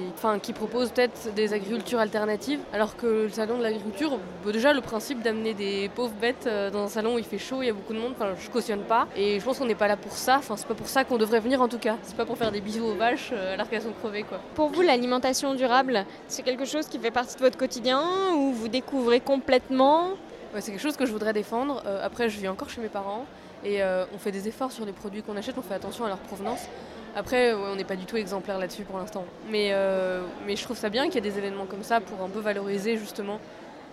[0.42, 4.80] qui propose peut-être des agricultures alternatives, alors que le salon de l'agriculture, bah, déjà le
[4.80, 7.68] principe d'amener des pauvres bêtes euh, dans un salon où il fait chaud, il y
[7.68, 9.06] a beaucoup de monde, je cautionne pas.
[9.16, 11.18] Et je pense qu'on n'est pas là pour ça, enfin, c'est pas pour ça qu'on
[11.18, 11.96] devrait venir en tout cas.
[12.02, 14.40] C'est pas pour faire des bisous aux vaches euh, alors qu'elles sont crevées quoi.
[14.54, 18.02] Pour vous, l'alimentation durable, c'est quelque chose qui fait partie de votre quotidien
[18.34, 20.12] ou vous découvrez complètement?
[20.54, 21.82] Ouais, c'est quelque chose que je voudrais défendre.
[21.84, 23.26] Euh, après, je vis encore chez mes parents
[23.64, 26.08] et euh, on fait des efforts sur les produits qu'on achète, on fait attention à
[26.08, 26.66] leur provenance.
[27.14, 29.24] Après, ouais, on n'est pas du tout exemplaire là-dessus pour l'instant.
[29.50, 32.22] Mais, euh, mais je trouve ça bien qu'il y ait des événements comme ça pour
[32.22, 33.40] un peu valoriser justement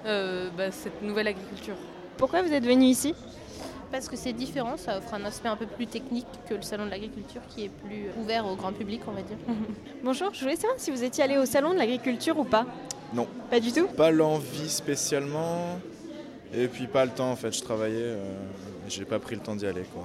[0.05, 1.75] euh, bah, cette nouvelle agriculture.
[2.17, 3.15] Pourquoi vous êtes venu ici?
[3.91, 6.85] Parce que c'est différent, ça offre un aspect un peu plus technique que le salon
[6.85, 9.37] de l'agriculture qui est plus ouvert au grand public, on va dire.
[10.03, 12.65] Bonjour, je voulais savoir si vous étiez allé au salon de l'agriculture ou pas?
[13.13, 13.27] Non.
[13.49, 13.87] Pas du tout?
[13.87, 15.79] Pas l'envie spécialement.
[16.53, 18.23] Et puis pas le temps en fait, je travaillais, euh,
[18.87, 20.03] j'ai pas pris le temps d'y aller quoi.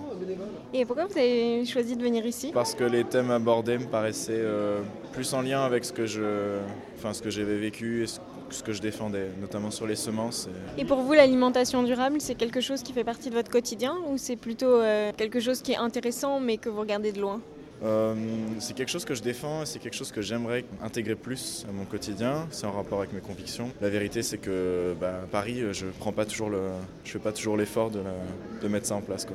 [0.75, 2.51] Et pourquoi vous avez choisi de venir ici?
[2.53, 4.81] Parce que les thèmes abordés me paraissaient euh,
[5.13, 6.59] plus en lien avec ce que je,
[6.99, 8.19] enfin ce que j'avais vécu et ce,
[8.51, 10.49] ce que je défendais, notamment sur les semences.
[10.77, 13.95] et- Et pour vous, l'alimentation durable, c'est quelque chose qui fait partie de votre quotidien
[14.11, 17.41] ou c'est plutôt euh, quelque chose qui est intéressant mais que vous regardez de loin?
[17.83, 18.15] Euh,
[18.61, 21.73] c'est quelque chose que je défends et c'est quelque chose que j'aimerais intégrer plus à
[21.73, 22.47] mon quotidien.
[22.51, 23.71] C'est en rapport avec mes convictions.
[23.81, 26.61] La vérité, c'est que bah, à Paris, je prends pas toujours le,
[27.05, 29.27] je fais pas toujours l'effort de, mettre ça en place.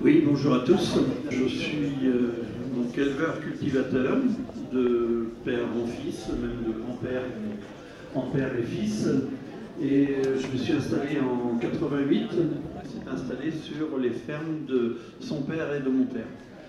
[0.00, 0.98] Oui, bonjour à tous.
[1.30, 2.48] Je suis euh,
[2.96, 4.16] éleveur cultivateur
[4.72, 7.22] de père en fils, même de grand-père
[8.14, 9.08] en père et fils.
[9.80, 12.30] Et euh, je me suis installé en 88.
[12.84, 16.26] C'est installé sur les fermes de son père et de mon père.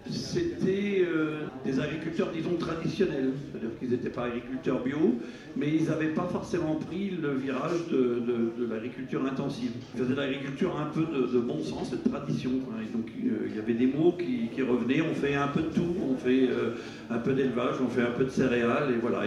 [0.09, 3.31] C'était euh, des agriculteurs, disons, traditionnels.
[3.51, 5.15] C'est-à-dire qu'ils n'étaient pas agriculteurs bio,
[5.55, 9.71] mais ils n'avaient pas forcément pris le virage de, l'agriculture intensive.
[9.93, 12.51] Ils faisaient de l'agriculture un peu de, bon sens et de tradition.
[12.65, 12.75] quoi.
[12.81, 15.01] Et donc, euh, il y avait des mots qui, revenaient.
[15.01, 15.95] On fait un peu de tout.
[16.09, 16.75] On fait euh,
[17.09, 19.21] un peu d'élevage, on fait un peu de céréales, et voilà.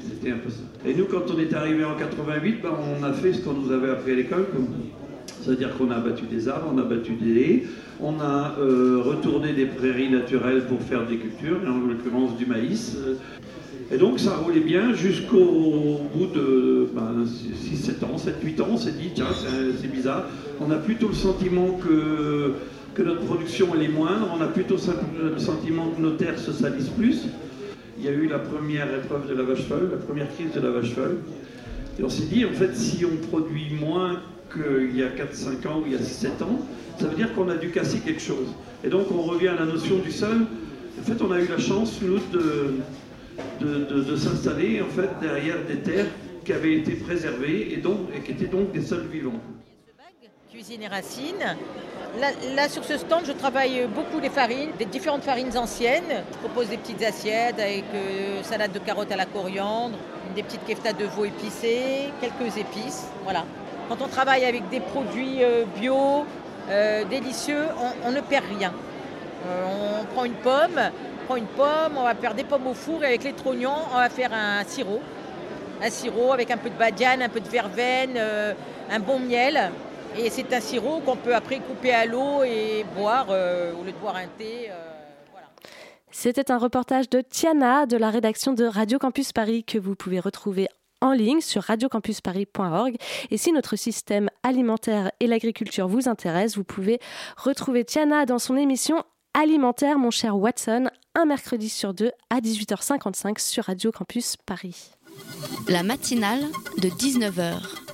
[0.00, 0.62] c'était un peu ça.
[0.84, 2.70] Et nous, quand on est arrivé en 88, ben,
[3.00, 4.46] on a fait ce qu'on nous avait appris à l'école.
[5.44, 7.62] C'est-à-dire qu'on a abattu des arbres, on a abattu des haies,
[8.00, 12.96] on a euh, retourné des prairies naturelles pour faire des cultures, en l'occurrence du maïs.
[13.90, 18.92] Et donc ça roulait bien jusqu'au bout de ben, 6-7 ans, 7-8 ans, on s'est
[18.92, 20.24] dit, tiens, c'est- c'est bizarre,
[20.60, 22.52] on a plutôt le sentiment que,
[22.94, 26.52] que notre production elle est moindre, on a plutôt le sentiment que nos terres se
[26.52, 27.22] salissent plus.
[27.98, 30.60] Il y a eu la première épreuve de la vache folle, la première crise de
[30.60, 31.18] la vache folle.
[31.98, 34.20] Et on s'est dit, en fait, si on produit moins
[34.52, 36.58] qu'il y a 4-5 ans ou il y a 7 ans,
[36.98, 38.48] ça veut dire qu'on a dû casser quelque chose.
[38.84, 40.46] Et donc on revient à la notion du sol.
[41.00, 46.06] En fait, on a eu la chance, nous, de, s'installer en fait, derrière des terres
[46.44, 49.40] qui avaient été préservées et, donc, et qui étaient donc des sols vivants.
[50.70, 51.56] Et racines.
[52.54, 56.22] Là, sur ce stand, je travaille beaucoup les farines, des différentes farines anciennes.
[56.30, 59.96] Je propose des petites assiettes avec euh, salade de carottes à la coriandre,
[60.36, 63.08] des petites keftas de veau épicées, quelques épices.
[63.24, 63.44] Voilà.
[63.88, 66.24] Quand on travaille avec des produits euh, bio,
[66.70, 67.66] euh, délicieux,
[68.04, 68.72] on, ne perd rien.
[69.66, 73.02] On prend une pomme, on prend une pomme, on va faire des pommes au four
[73.02, 75.00] et avec les trognons, on va faire un sirop.
[75.82, 78.16] Un sirop avec un peu de badiane, un peu de verveine,
[78.88, 79.72] un bon miel.
[80.18, 83.92] Et c'est un sirop qu'on peut après couper à l'eau et boire euh, au lieu
[83.92, 84.68] de boire un thé.
[84.70, 84.92] euh.
[86.10, 90.20] C'était un reportage de Tiana de la rédaction de Radio Campus Paris que vous pouvez
[90.20, 90.68] retrouver
[91.00, 92.96] en ligne sur radiocampusparis.org.
[93.30, 97.00] Et si notre système alimentaire et l'agriculture vous intéresse, vous pouvez
[97.38, 99.02] retrouver Tiana dans son émission
[99.34, 104.90] Alimentaire, mon cher Watson, un mercredi sur deux à 18h55 sur Radio Campus Paris.
[105.68, 106.42] La matinale
[106.76, 107.91] de 19h.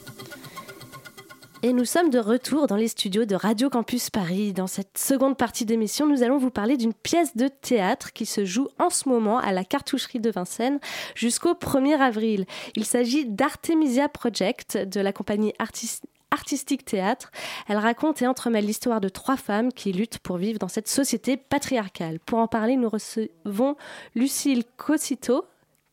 [1.64, 4.52] Et nous sommes de retour dans les studios de Radio Campus Paris.
[4.52, 8.44] Dans cette seconde partie d'émission, nous allons vous parler d'une pièce de théâtre qui se
[8.44, 10.78] joue en ce moment à la cartoucherie de Vincennes
[11.16, 12.46] jusqu'au 1er avril.
[12.76, 16.00] Il s'agit d'Artemisia Project de la compagnie Artis-
[16.30, 17.32] Artistique Théâtre.
[17.66, 21.36] Elle raconte et entremêle l'histoire de trois femmes qui luttent pour vivre dans cette société
[21.36, 22.20] patriarcale.
[22.20, 23.74] Pour en parler, nous recevons
[24.14, 25.44] Lucille Cosito,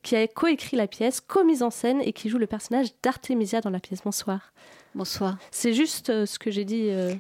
[0.03, 3.72] qui a coécrit la pièce, co-mise en scène et qui joue le personnage d'Artemisia dans
[3.72, 4.01] la pièce.
[4.05, 4.51] Bonsoir.
[4.96, 5.38] Bonsoir.
[5.52, 6.88] C'est juste euh, ce que j'ai dit.
[6.89, 7.14] euh,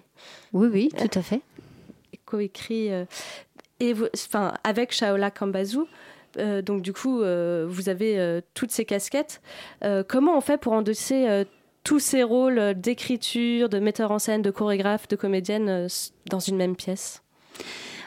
[0.53, 1.41] Oui, oui, tout à fait.
[2.25, 3.05] coécrit euh,
[3.79, 5.79] et vous- enfin avec Shaola Kambazu.
[6.37, 9.41] Euh, donc du coup, euh, vous avez euh, toutes ces casquettes.
[9.83, 11.43] Euh, comment on fait pour endosser euh,
[11.83, 15.87] tous ces rôles euh, d'écriture, de metteur en scène, de chorégraphe, de comédienne euh,
[16.29, 17.21] dans une même pièce?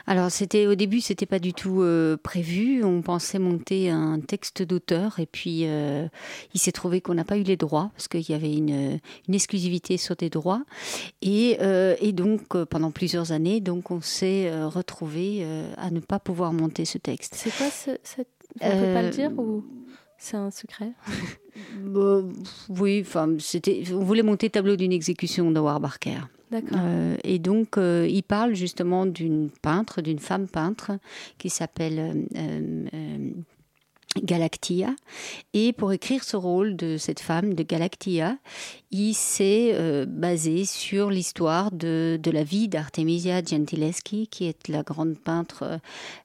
[0.08, 2.82] Alors, c'était au début, c'était pas du tout euh, prévu.
[2.82, 6.08] On pensait monter un texte d'auteur, et puis euh,
[6.54, 9.34] il s'est trouvé qu'on n'a pas eu les droits parce qu'il y avait une, une
[9.34, 10.62] exclusivité sur des droits,
[11.20, 15.46] et, euh, et donc pendant plusieurs années, donc on s'est retrouvé
[15.76, 17.34] à ne pas pouvoir monter ce texte.
[17.36, 18.28] C'est quoi ce, cette...
[18.62, 19.62] On peut pas le dire ou
[20.16, 20.92] c'est un secret?
[21.84, 22.22] Bah,
[22.68, 23.82] oui, enfin, c'était.
[23.92, 26.20] On voulait monter tableau d'une exécution de Howard Barker.
[26.52, 30.92] Euh, et donc, euh, il parle justement d'une peintre, d'une femme peintre
[31.38, 33.30] qui s'appelle euh,
[34.22, 34.94] Galactia.
[35.52, 38.38] Et pour écrire ce rôle de cette femme, de Galactia,
[38.90, 44.82] il s'est euh, basé sur l'histoire de, de la vie d'Artemisia Gentileschi, qui est la
[44.82, 45.78] grande peintre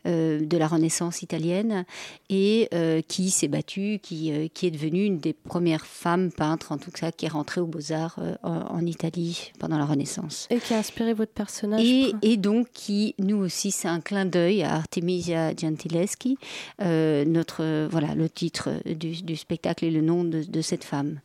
[0.06, 1.84] euh, de la Renaissance italienne
[2.30, 6.78] et euh, qui s'est battue, qui, qui est devenue une des premières femmes peintres, en
[6.78, 10.48] tout cas, qui est rentrée aux Beaux-Arts en, en Italie pendant la Renaissance.
[10.50, 14.26] Et qui a inspiré votre personnage Et, et donc, qui, nous aussi, c'est un clin
[14.26, 16.38] d'œil à Artemisia Gentileschi,
[16.80, 21.20] notre, voilà, le titre du, du spectacle et le nom de, de cette femme.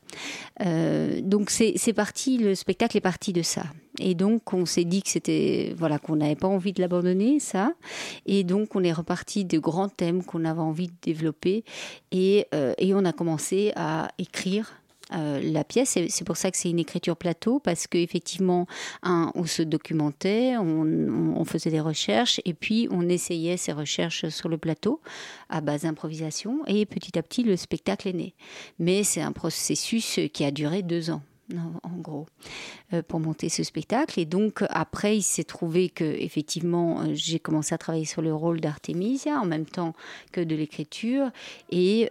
[1.29, 3.65] Donc, c'est parti, le spectacle est parti de ça.
[4.01, 7.75] Et donc, on s'est dit que c'était, voilà, qu'on n'avait pas envie de l'abandonner, ça.
[8.25, 11.65] Et donc, on est reparti de grands thèmes qu'on avait envie de développer.
[12.13, 14.73] Et, euh, et on a commencé à écrire
[15.15, 15.99] euh, la pièce.
[16.09, 18.67] C'est pour ça que c'est une écriture plateau, parce qu'effectivement,
[19.03, 24.59] on se documentait, on, faisait des recherches, et puis on essayait ces recherches sur le
[24.59, 25.01] plateau
[25.49, 28.35] à base d'improvisation, et petit à petit, le spectacle est né.
[28.79, 31.23] Mais c'est un processus qui a duré deux ans.
[31.57, 32.27] En gros,
[32.93, 34.21] euh, pour monter ce spectacle.
[34.21, 38.35] Et donc, après, il s'est trouvé que, effectivement, euh, j'ai commencé à travailler sur le
[38.35, 39.95] rôle d'Artemisia en même temps
[40.31, 41.31] que de l'écriture.
[41.71, 42.11] Et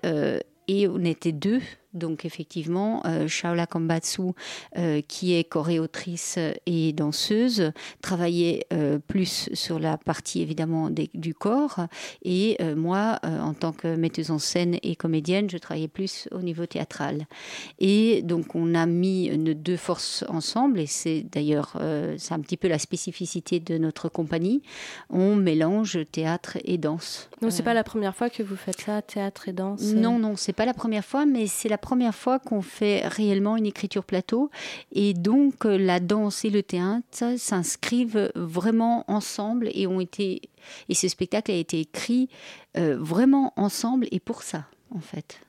[0.87, 1.61] on était deux
[1.93, 4.21] Donc effectivement, euh, Shaola Kambatsu,
[4.77, 7.71] euh, qui est choréautrice et danseuse,
[8.01, 11.87] travaillait euh, plus sur la partie évidemment des- du corps.
[12.23, 16.39] Et euh, moi, en tant que metteuse en scène et comédienne, je travaillais plus au
[16.41, 17.25] niveau théâtral.
[17.79, 21.79] Et donc on a mis nos deux forces ensemble, et c'est d'ailleurs
[22.17, 24.61] c'est un petit peu la spécificité de notre compagnie.
[25.09, 27.29] On mélange théâtre et danse.
[27.41, 29.81] Donc c'est pas la première fois que vous faites ça, théâtre et danse?
[29.93, 33.57] Non, non, c'est pas la première fois, mais c'est la première fois qu'on fait réellement
[33.57, 34.49] une écriture plateau.
[34.91, 40.41] Et donc, euh, la danse et le théâtre s'inscrivent vraiment ensemble et ont été.
[40.89, 42.29] Et ce spectacle a été écrit
[42.77, 45.46] euh, vraiment ensemble et pour ça, en fait.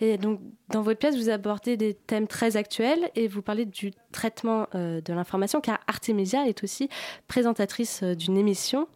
[0.00, 3.92] Et donc, dans votre pièce, vous abordez des thèmes très actuels et vous parlez du
[4.12, 6.88] traitement euh, de l'information, car Artemisia est aussi
[7.28, 8.88] présentatrice euh, d'une émission.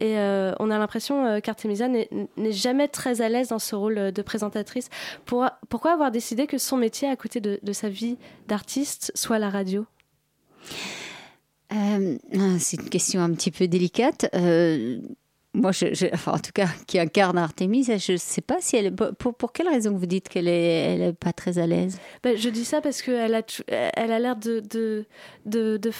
[0.00, 4.22] Et euh, on a l'impression qu'Artemisia n'est jamais très à l'aise dans ce rôle de
[4.22, 4.90] présentatrice.
[5.24, 9.48] Pour- pourquoi avoir décidé que son métier, à côté de, sa vie d'artiste, soit la
[9.48, 9.86] radio?
[11.70, 14.26] C'est une question un petit peu délicate.
[15.54, 18.76] Moi, je, je- enfin, en tout cas, qui incarne Artemis, je ne sais pas si
[18.76, 18.94] elle.
[18.94, 21.98] Pour, pour quelle raison vous dites qu'elle est, elle est pas très à l'aise?
[22.22, 25.04] Ben, je dis ça parce qu'elle a, elle a l'air de, de,
[25.44, 25.90] de, de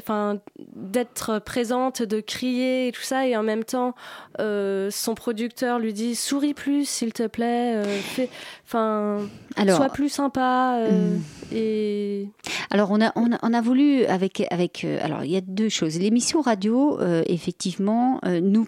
[0.00, 0.38] enfin,
[0.74, 3.94] d'être présente, de crier et tout ça, et en même temps,
[4.40, 8.30] euh, son producteur lui dit souris plus, s'il te plaît, euh, fais-
[8.66, 10.78] enfin, Alors- sois plus sympa.
[10.78, 11.20] euh, Hmm.
[11.54, 12.28] Et
[12.70, 14.42] Alors, on a, on a, on a voulu, avec.
[14.50, 15.98] avec alors, il y a deux choses.
[15.98, 18.64] L'émission radio, effectivement, nous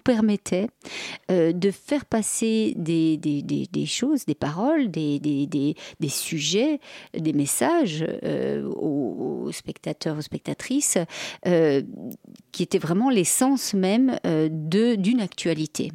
[1.30, 5.74] euh, de faire passer des, choses, des paroles, des,
[6.08, 6.80] sujets,
[7.16, 10.98] des messages euh, aux, spectateurs, aux spectatrices,
[11.46, 11.82] euh,
[12.52, 15.90] qui étaient vraiment l'essence même d'une actualité.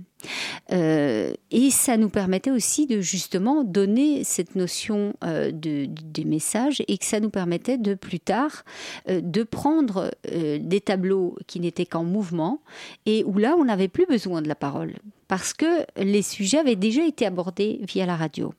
[0.71, 6.83] Euh, et ça nous permettait aussi de justement donner cette notion euh, de, des messages
[6.87, 8.63] et que ça nous permettait de plus tard
[9.09, 12.61] euh, de prendre des tableaux qui n'étaient qu'en mouvement
[13.05, 14.93] et où là on n'avait plus besoin de la parole
[15.29, 18.53] parce que les sujets avaient déjà été abordés via la radio.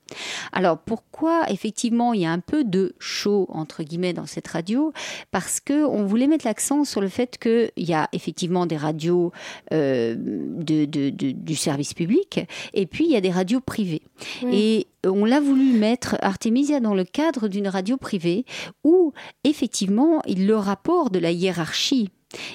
[0.51, 4.91] Alors pourquoi effectivement il y a un peu de show entre guillemets dans cette radio?
[5.29, 9.31] Parce que on voulait mettre l'accent sur le fait qu'il y a effectivement des radios
[9.73, 12.39] euh, de, de- de- du service public
[12.73, 14.01] et puis il y a des radios privées.
[14.41, 14.87] Oui.
[15.03, 18.45] Et on l'a voulu mettre Artemisia dans le cadre d'une radio privée
[18.83, 19.13] où
[19.43, 22.09] effectivement le rapport de la hiérarchie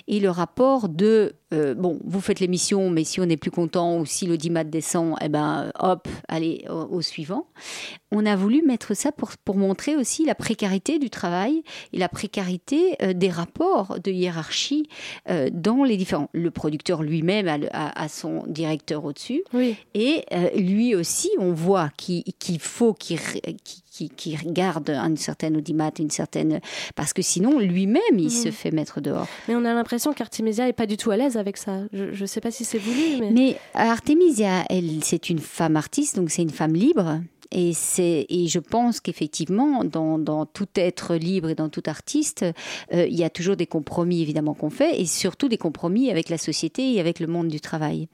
[0.09, 3.99] et le rapport de euh, bon, vous faites l'émission, mais si on n'est plus content
[4.01, 7.47] ou si l'audimat descend, eh ben hop, allez au, au suivant.
[8.11, 11.62] On a voulu mettre ça pour, pour montrer aussi la précarité du travail
[11.93, 14.89] et la précarité euh, des rapports de hiérarchie
[15.31, 16.31] euh, dans les différents.
[16.33, 19.45] Le producteur lui-même a, le- a- a son directeur au-dessus.
[19.95, 20.24] Et
[20.57, 22.24] lui aussi, on voit qu'il
[22.61, 23.18] faut qu'il
[23.97, 26.61] qu'il- qu'il garde une certaine audimat, une certaine.
[26.94, 28.30] Parce que sinon, lui-même, il Mhm.
[28.30, 29.26] se fait mettre dehors.
[29.49, 31.80] Mais on a l'impression qu'Artemisia est pas du tout à l'aise avec ça.
[31.92, 33.30] Je, je sais pas si c'est voulu, mais.
[33.30, 37.20] Mais Artemisia, elle, c'est une femme artiste, donc c'est une femme libre.
[37.57, 42.44] Et, et je pense qu'effectivement, dans, dans tout être libre et dans tout artiste,
[42.92, 46.28] euh, il y a toujours des compromis évidemment qu'on fait, et surtout des compromis avec
[46.28, 48.09] la société et avec le monde du travail.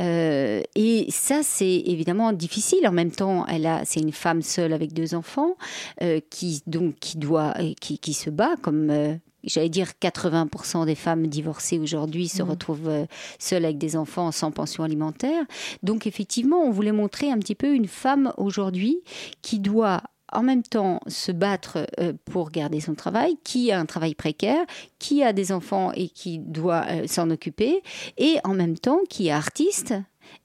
[0.00, 2.86] Euh, et ça, c'est évidemment difficile.
[2.88, 5.54] En même temps, elle a, c'est une femme seule avec deux enfants
[6.02, 11.26] euh, qui donc qui doit, qui, qui se bat comme J'allais dire 80% des femmes
[11.26, 12.50] divorcées aujourd'hui se Mhm.
[12.50, 13.06] retrouvent euh,
[13.38, 15.44] seules avec des enfants sans pension alimentaire.
[15.82, 19.00] Donc effectivement, on voulait montrer un petit peu une femme aujourd'hui
[19.42, 23.84] qui doit en même temps se battre euh, pour garder son travail, qui a un
[23.86, 24.64] travail précaire,
[25.00, 27.82] qui a des enfants et qui doit euh, s'en occuper,
[28.16, 29.92] et en même temps qui est artiste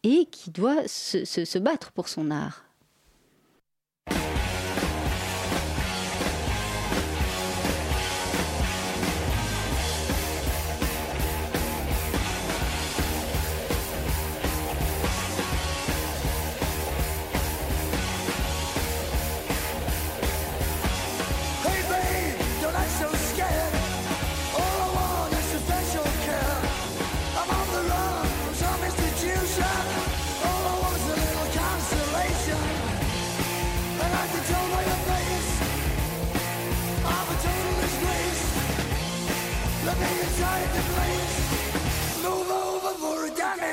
[0.04, 2.65] et qui doit se, se- se battre pour son art.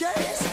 [0.00, 0.49] Yes.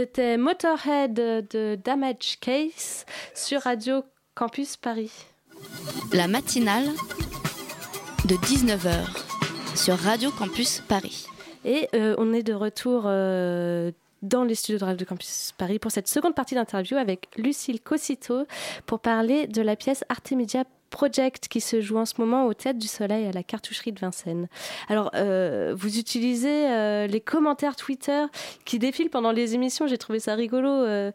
[0.00, 4.02] C'était Motorhead de Damage Case sur Radio
[4.34, 5.12] Campus Paris.
[6.14, 6.86] La matinale
[8.24, 11.26] de 19h sur Radio Campus Paris.
[11.66, 13.92] Et euh, on est de retour euh,
[14.22, 18.46] dans les studios de Radio Campus Paris pour cette seconde partie d'interview avec Lucille Cosito
[18.86, 22.78] pour parler de la pièce Artemisia Project qui se joue en ce moment au Théâtre
[22.78, 24.48] du Soleil à la cartoucherie de Vincennes.
[24.88, 28.24] Alors, euh, vous utilisez euh, les commentaires Twitter
[28.64, 29.86] qui défilent pendant les émissions.
[29.86, 30.68] J'ai trouvé ça rigolo.
[30.68, 31.12] Euh,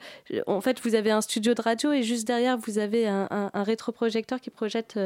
[0.47, 4.39] en fait, vous avez un studio de radio et juste derrière, vous avez un, rétroprojecteur
[4.39, 4.99] qui projette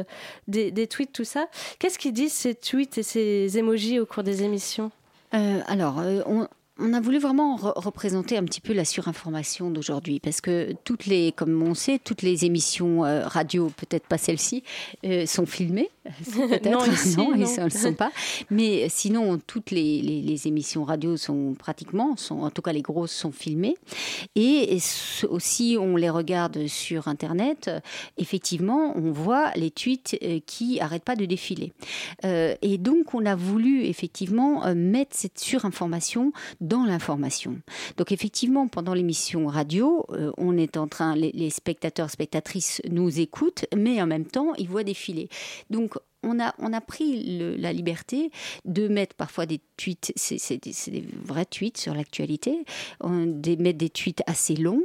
[0.48, 1.48] des, des tweets, tout ça.
[1.78, 4.90] Qu'est-ce qu'ils disent ces tweets et ces emojis au cours des émissions?
[5.32, 6.46] Alors, on,
[6.80, 11.06] on a voulu vraiment re- représenter un petit peu la surinformation d'aujourd'hui, parce que toutes
[11.06, 14.62] les, comme on sait, toutes les émissions euh, radio, peut-être pas celle-ci,
[15.04, 15.90] euh, sont filmées.
[16.34, 16.70] Peut-être.
[16.70, 17.34] Non, ici, non, non.
[17.46, 18.10] elles ne le sont pas.
[18.50, 22.82] Mais sinon, toutes les, les- les émissions radio sont pratiquement, sont, en tout cas les
[22.82, 23.76] grosses, sont filmées.
[24.34, 27.70] Et ce- aussi, on les regarde sur Internet.
[28.18, 31.72] Effectivement, on voit les tweets euh, qui arrêtent pas de défiler.
[32.24, 36.32] Euh, et donc, on a voulu effectivement mettre cette surinformation
[36.70, 37.60] dans l'information.
[37.98, 43.66] Donc, effectivement, pendant l'émission radio, euh, on est en train, les, spectateurs, spectatrices nous écoutent,
[43.76, 45.28] mais en même temps, ils voient défiler.
[45.68, 48.30] Donc, on a, on a pris la liberté
[48.64, 52.64] de mettre parfois des tweets, c'est des, des vrais tweets sur l'actualité,
[53.02, 54.84] de mettre des tweets assez longs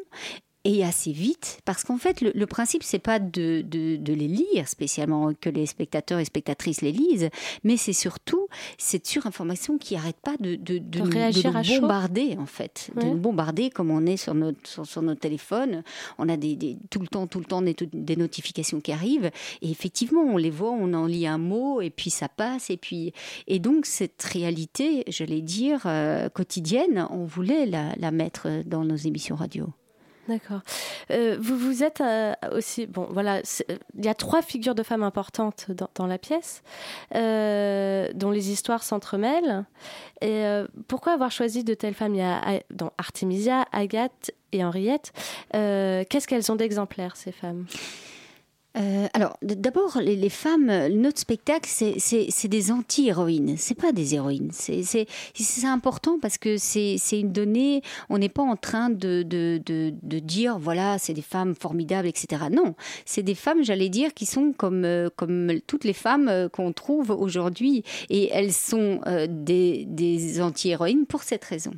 [0.66, 4.28] et assez vite, parce qu'en fait, le, le principe, c'est pas de, de, de les
[4.28, 7.30] lire spécialement, que les spectateurs et spectatrices les lisent,
[7.64, 8.48] mais c'est surtout
[8.78, 11.82] cette surinformation qui arrête pas de, nous- réagir nous chaud.
[11.82, 12.90] bombarder, en fait.
[12.96, 15.84] De nous bombarder comme on est sur notre, sur, sur notre téléphone.
[16.18, 19.30] On a des, des- tout le temps, tout le temps des, des notifications qui arrivent.
[19.62, 22.72] Et effectivement, on les voit, on en lit un mot, et puis ça passe.
[22.72, 23.14] Et, puis,
[23.48, 28.96] et donc, cette réalité, j'allais dire, euh, quotidienne, on voulait la, la mettre dans nos
[28.96, 29.68] émissions radio.
[30.28, 30.62] D'accord.
[31.12, 34.82] Euh, vous vous êtes euh, aussi bon voilà euh, il y a trois figures de
[34.82, 36.64] femmes importantes dans, la pièce
[37.12, 39.66] dont les histoires s'entremêlent.
[40.22, 40.44] Et
[40.88, 42.16] pourquoi avoir choisi de telles femmes?
[42.16, 45.12] Il y a dans Artemisia Agathe et Henriette
[45.52, 47.66] qu'est-ce qu'elles ont d'exemplaires ces femmes?
[48.78, 53.56] Euh, alors, d'abord, les, femmes, euh, notre spectacle, c'est- des anti-héroïnes.
[53.58, 54.50] C'est pas des héroïnes.
[54.52, 55.08] C'est-
[55.66, 57.82] important parce que c'est une donnée.
[58.10, 59.24] On n'est pas en train de,
[60.20, 62.44] dire, voilà, c'est des femmes formidables, etc.
[62.52, 65.10] Non, c'est des femmes, j'allais dire, qui sont comme, euh,
[65.68, 67.84] toutes les femmes qu'on trouve aujourd'hui.
[68.10, 69.00] Et elles sont
[69.30, 71.72] des, des anti-héroïnes pour cette raison.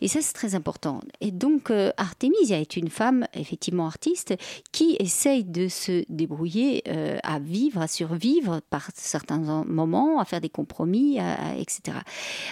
[0.00, 1.00] Et ça, c'est très important.
[1.20, 4.34] Et donc, Artemisia est une femme, effectivement artiste,
[4.72, 10.24] qui essaye de se débrouiller euh, à vivre, à survivre par certains en- moments, à
[10.24, 11.98] faire des compromis, à- à- etc.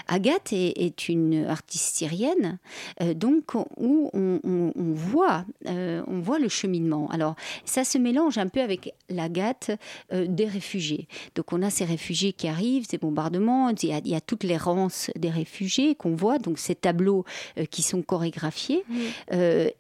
[0.09, 2.59] Agathe est, est une artiste syrienne,
[3.03, 7.09] euh, donc où on, on- on voit, euh, on voit le cheminement.
[7.11, 7.35] Alors,
[7.65, 9.71] ça se mélange un peu avec l'Agathe
[10.13, 11.09] des réfugiés.
[11.35, 14.21] Donc, on a ces réfugiés qui arrivent, ces bombardements, il y a, il y a
[14.21, 17.25] toute l'errance des réfugiés qu'on voit, donc ces tableaux
[17.71, 18.85] qui sont chorégraphiés,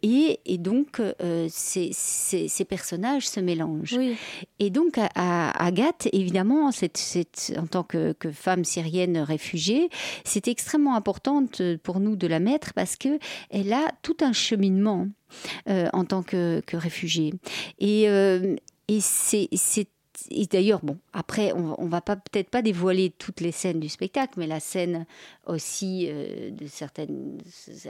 [0.02, 1.00] et, et donc
[1.48, 3.95] ces, ces- ces personnages se mélangent.
[4.58, 9.88] Et donc, à, à Agathe, évidemment, cette, cette- en tant que, que femme syrienne réfugiée,
[10.24, 11.44] c'est extrêmement important
[11.82, 13.18] pour nous de la mettre parce que
[13.50, 15.08] elle a tout un cheminement
[15.68, 17.34] euh, en tant que, que réfugiée.
[17.78, 18.56] Et, euh,
[18.88, 19.48] et c'est.
[20.30, 23.88] et d'ailleurs, bon, après, on, on va pas peut-être pas dévoiler toutes les scènes du
[23.88, 25.06] spectacle, mais la scène
[25.46, 27.38] aussi euh, de certaines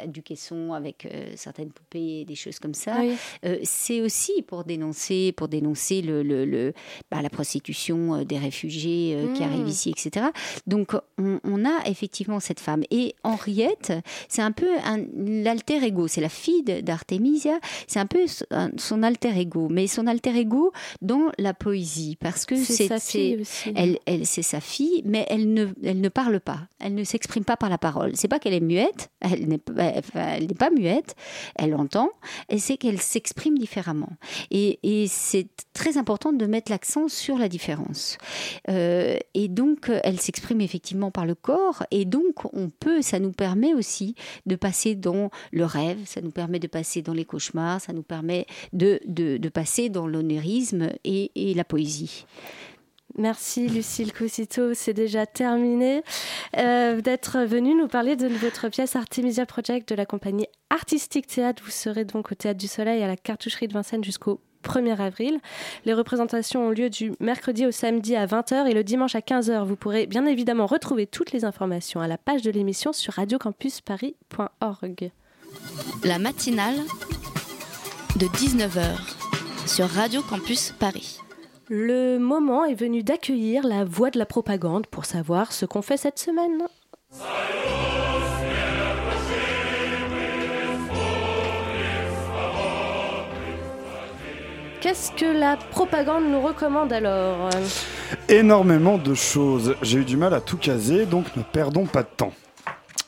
[0.08, 3.12] du caisson avec euh, certaines poupées et des choses comme ça, Oui.
[3.44, 6.72] euh, c'est aussi pour dénoncer, pour dénoncer le, le- le-
[7.10, 9.44] bah, la prostitution des réfugiés qui Mm.
[9.44, 10.26] arrivent ici, etc.
[10.66, 12.82] Donc on, on a effectivement cette femme.
[12.90, 13.92] Et Henriette,
[14.28, 18.24] c'est un peu un, l'alter ego, c'est la fille d'Artemisia, c'est un peu
[18.76, 22.98] son alter ego, mais son alter ego dans la poésie, parce que C'est c'est sa
[22.98, 23.72] c'est- fille aussi.
[23.74, 27.44] Elle, elle c'est sa fille, mais elle ne, elle ne parle pas, elle ne s'exprime
[27.46, 28.12] pas par la parole.
[28.14, 31.14] C'est pas qu'elle est muette, elle n'est pas- muette,
[31.54, 32.10] elle entend,
[32.48, 34.10] et c'est qu'elle s'exprime différemment.
[34.50, 38.18] Et, c'est très important de mettre l'accent sur la différence.
[38.68, 43.32] Euh, et donc, elle s'exprime effectivement par le corps, et donc on peut, ça nous
[43.32, 44.14] permet aussi
[44.46, 48.02] de passer dans le rêve, ça nous permet de passer dans les cauchemars, ça nous
[48.02, 52.26] permet de, passer dans l'onérisme et la poésie.
[53.18, 56.02] Merci Lucille Cosito, c'est déjà terminé
[56.58, 61.62] euh, d'être venue nous parler de votre pièce Artemisia Project de la compagnie Artistique Théâtre.
[61.64, 65.40] Vous serez donc au Théâtre du Soleil à la cartoucherie de Vincennes jusqu'au 1er avril.
[65.86, 69.64] Les représentations ont lieu du mercredi au samedi à 20h et le dimanche à 15h.
[69.64, 75.10] Vous pourrez bien évidemment retrouver toutes les informations à la page de l'émission sur radiocampusparis.org.
[76.04, 76.76] La matinale
[78.16, 78.98] de 19h
[79.66, 81.20] sur Radio Campus Paris.
[81.68, 85.96] Le moment est venu d'accueillir la voix de la propagande pour savoir ce qu'on fait
[85.96, 86.62] cette semaine.
[94.80, 97.50] Qu'est-ce que la propagande nous recommande alors?
[98.28, 99.74] Énormément de choses.
[99.82, 102.32] J'ai eu du mal à tout caser, donc ne perdons pas de temps.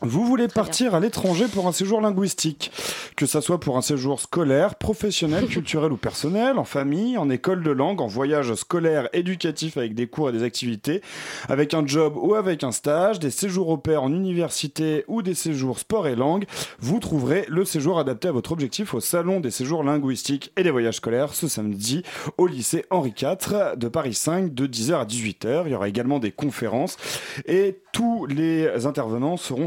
[0.01, 2.71] Vous voulez partir à l'étranger pour un séjour linguistique,
[3.17, 7.65] que ça soit pour un séjour scolaire, professionnel, culturel ou personnel, en famille, en école
[7.65, 11.03] de langue, en voyage scolaire, éducatif avec des cours et des activités,
[11.49, 15.35] avec un job ou avec un stage, des séjours au pair en université ou des
[15.35, 16.45] séjours sport et langue,
[16.79, 20.71] vous trouverez le séjour adapté à votre objectif au salon des séjours linguistiques et des
[20.71, 22.05] voyages scolaires ce samedi
[22.37, 25.63] au lycée Henri IV de Paris 5 de 10h à 18h.
[25.67, 26.97] Il y aura également des conférences
[27.47, 29.67] et tous les intervenants seront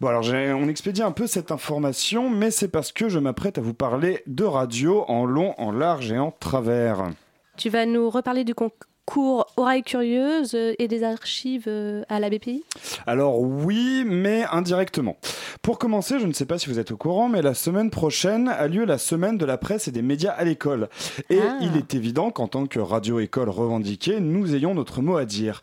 [0.00, 3.60] Bon alors on expédie un peu cette information, mais c'est parce que je m'apprête à
[3.60, 7.10] vous parler de radio en long, en large et en travers.
[7.56, 12.62] Tu vas nous reparler du concours Oreille Curieuse et des archives euh, à la BPI
[13.06, 15.16] Alors oui, mais indirectement.
[15.62, 18.48] Pour commencer, je ne sais pas si vous êtes au courant, mais la semaine prochaine
[18.48, 20.88] a lieu la semaine de la presse et des médias à l'école.
[21.30, 21.58] Et Ah.
[21.62, 25.62] il est évident qu'en tant que radio-école revendiquée, nous ayons notre mot à dire.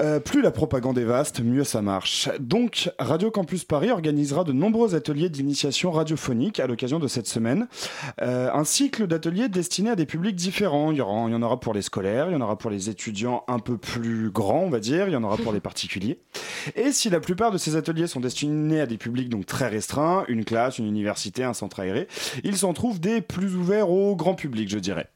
[0.00, 2.28] Euh, plus la propagande est vaste, mieux ça marche.
[2.40, 7.68] Donc, Radio Campus Paris organisera de nombreux ateliers d'initiation radiophonique à l'occasion de cette semaine.
[8.20, 10.90] Euh, un cycle d'ateliers destinés à des publics différents.
[10.90, 13.58] Il y, en aura pour les scolaires, il y en aura pour les étudiants un
[13.58, 16.18] peu plus grands, on va dire, il y en aura pour les particuliers.
[16.76, 20.24] Et si la plupart de ces ateliers sont destinés à des publics donc très restreints,
[20.28, 22.08] une classe, une université, un centre aéré,
[22.42, 25.06] il s'en trouve des plus ouverts au grand public, je dirais.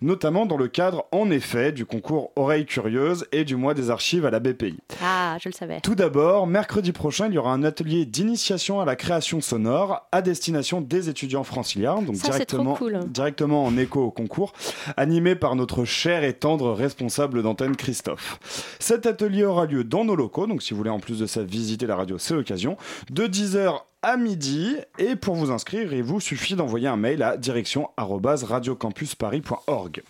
[0.00, 4.26] Notamment dans le cadre, en effet, du concours Oreilles Curieuses et du mois des archives
[4.28, 4.76] à la BPI.
[5.02, 5.80] Ah, je le savais.
[5.80, 10.22] Tout d'abord, mercredi prochain, il y aura un atelier d'initiation à la création sonore à
[10.22, 13.00] destination des étudiants franciliens, donc Ça, directement, cool.
[13.08, 14.52] directement en écho au concours,
[14.96, 18.38] animé par notre cher et tendre responsable d'antenne Christophe.
[18.78, 21.42] Cet atelier aura lieu dans nos locaux, donc si vous voulez en plus de ça
[21.42, 22.76] visiter la radio, c'est l'occasion,
[23.10, 24.76] de 10h à midi.
[24.98, 30.02] Et pour vous inscrire, il vous suffit d'envoyer un mail à direction radiocampusparis.org.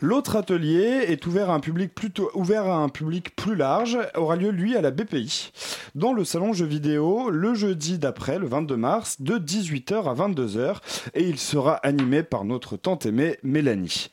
[0.00, 4.36] L'autre atelier est ouvert à un public plutôt ouvert à un public plus large, aura
[4.36, 5.52] lieu lui à la BPI,
[5.94, 10.76] dans le salon jeux vidéo le jeudi d'après, le 22 mars, de 18h à 22h,
[11.14, 14.10] et il sera animé par notre tante aimée Mélanie.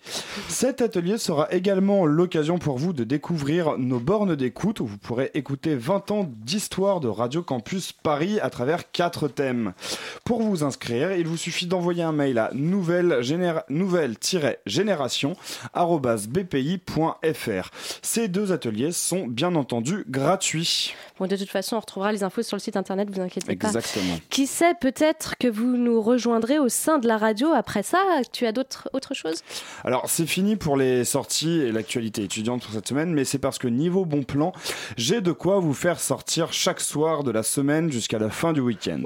[0.48, 5.32] Cet atelier sera également l'occasion pour vous de découvrir nos bornes d'écoute où vous pourrez
[5.34, 9.74] écouter 20 ans d'histoire de Radio Campus Paris à travers quatre thèmes.
[10.26, 15.31] Pour vous inscrire, il vous suffit d'envoyer un mail à nouvelle généra- nouvelle-génération
[15.74, 17.70] bpi.fr.
[18.02, 20.94] Ces deux ateliers sont bien entendu gratuits.
[21.20, 23.68] Bon, de toute façon, on retrouvera les infos sur le site internet, vous inquiétez pas.
[23.68, 24.18] Exactement.
[24.30, 28.00] Qui sait, peut-être que vous nous rejoindrez au sein de la radio après ça.
[28.32, 29.44] Tu as d'autres autre chose?
[29.84, 33.58] Alors c'est fini pour les sorties et l'actualité étudiante pour cette semaine, mais c'est parce
[33.58, 34.52] que niveau bon plan,
[34.98, 38.62] j'ai de quoi vous faire sortir chaque soir de la semaine jusqu'à la fin du
[38.62, 39.02] week-end.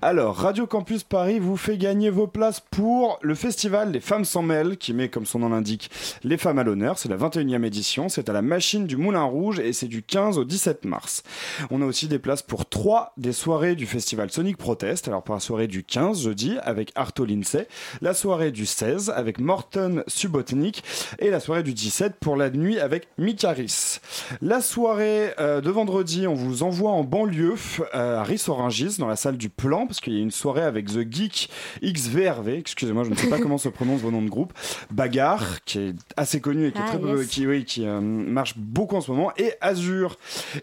[0.00, 4.42] Alors Radio Campus Paris vous fait gagner vos places pour le festival Les Femmes sans
[4.42, 5.90] mêle, qui met comme son nom l'indique
[6.24, 6.98] les femmes à l'honneur.
[6.98, 10.38] C'est la 21e édition, c'est à la machine du Moulin Rouge et c'est du 15
[10.38, 11.22] au 17 mars.
[11.70, 15.08] On a aussi des places pour trois des soirées du festival Sonic Protest.
[15.08, 17.68] Alors pour la soirée du 15 jeudi avec Arto Lindsay,
[18.00, 20.82] la soirée du 16 avec Morton Subotnik
[21.18, 24.00] et la soirée du 17 pour la nuit avec Mikaris.
[24.40, 27.54] La soirée euh, de vendredi, on vous envoie en banlieue
[27.94, 30.86] euh, à Rissorangis dans la salle du Plan parce qu'il y a une soirée avec
[30.86, 31.50] The Geek
[31.82, 34.52] XVRV, excusez-moi, je ne sais pas comment se prononce vos noms de groupe,
[34.90, 35.31] Bagarre
[35.64, 37.26] qui est assez connu et qui, est Ah, très, yes.
[37.28, 40.18] qui, oui, qui euh, marche beaucoup en ce moment et Azure.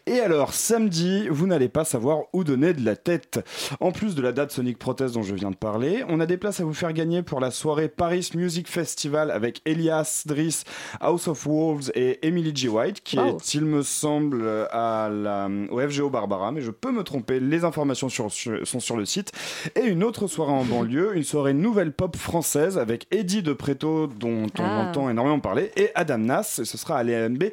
[0.05, 3.39] Et alors samedi, vous n'allez pas savoir où donner de la tête.
[3.79, 6.37] En plus de la date Sonic Protest dont je viens de parler, on a des
[6.37, 10.63] places à vous faire gagner pour la soirée Paris Music Festival avec Elias Driss,
[10.99, 12.67] House of Wolves et Emily G.
[12.67, 13.37] White, qui Wow.
[13.37, 17.63] est, il me semble, à la, au FGO Barbara, mais je peux me tromper, les
[17.63, 19.31] informations sur- sur- sont sur le site.
[19.75, 24.07] Et une autre soirée en banlieue, une soirée nouvelle pop française avec Eddie de Preto,
[24.07, 24.87] dont on Ah.
[24.89, 27.45] entend énormément parler, et Adam Nas, ce sera à l'EMB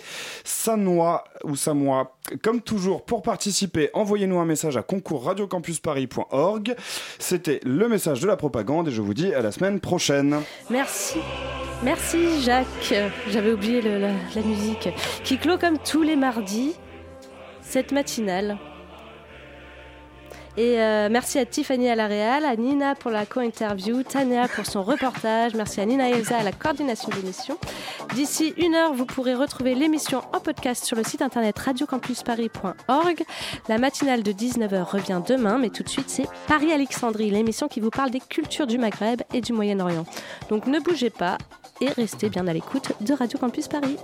[0.44, 2.16] Sanois ou Samois.
[2.42, 6.74] Comme toujours, pour participer, envoyez-nous un message à concours radiocampusparis.org.
[7.18, 10.40] C'était le message de la propagande et je vous dis à la semaine prochaine.
[10.70, 11.18] Merci.
[11.82, 12.94] Merci Jacques.
[13.28, 14.88] J'avais oublié le- la, la musique.
[15.24, 16.74] Qui clôt comme tous les mardis
[17.60, 18.56] cette matinale.
[20.56, 24.64] Et euh, merci à Tiffany à la réal, à Nina pour la co-interview, Tania pour
[24.64, 25.54] son reportage.
[25.54, 27.58] Merci à Nina et Elsa à la coordination de l'émission.
[28.14, 33.22] D'ici une heure, vous pourrez retrouver l'émission en podcast sur le site internet radiocampusparis.org.
[33.68, 37.90] La matinale de 19h revient demain, mais tout de suite, c'est Paris-Alexandrie, l'émission qui vous
[37.90, 40.06] parle des cultures du Maghreb et du Moyen-Orient.
[40.48, 41.36] Donc ne bougez pas
[41.82, 43.98] et restez bien à l'écoute de Radio Campus Paris.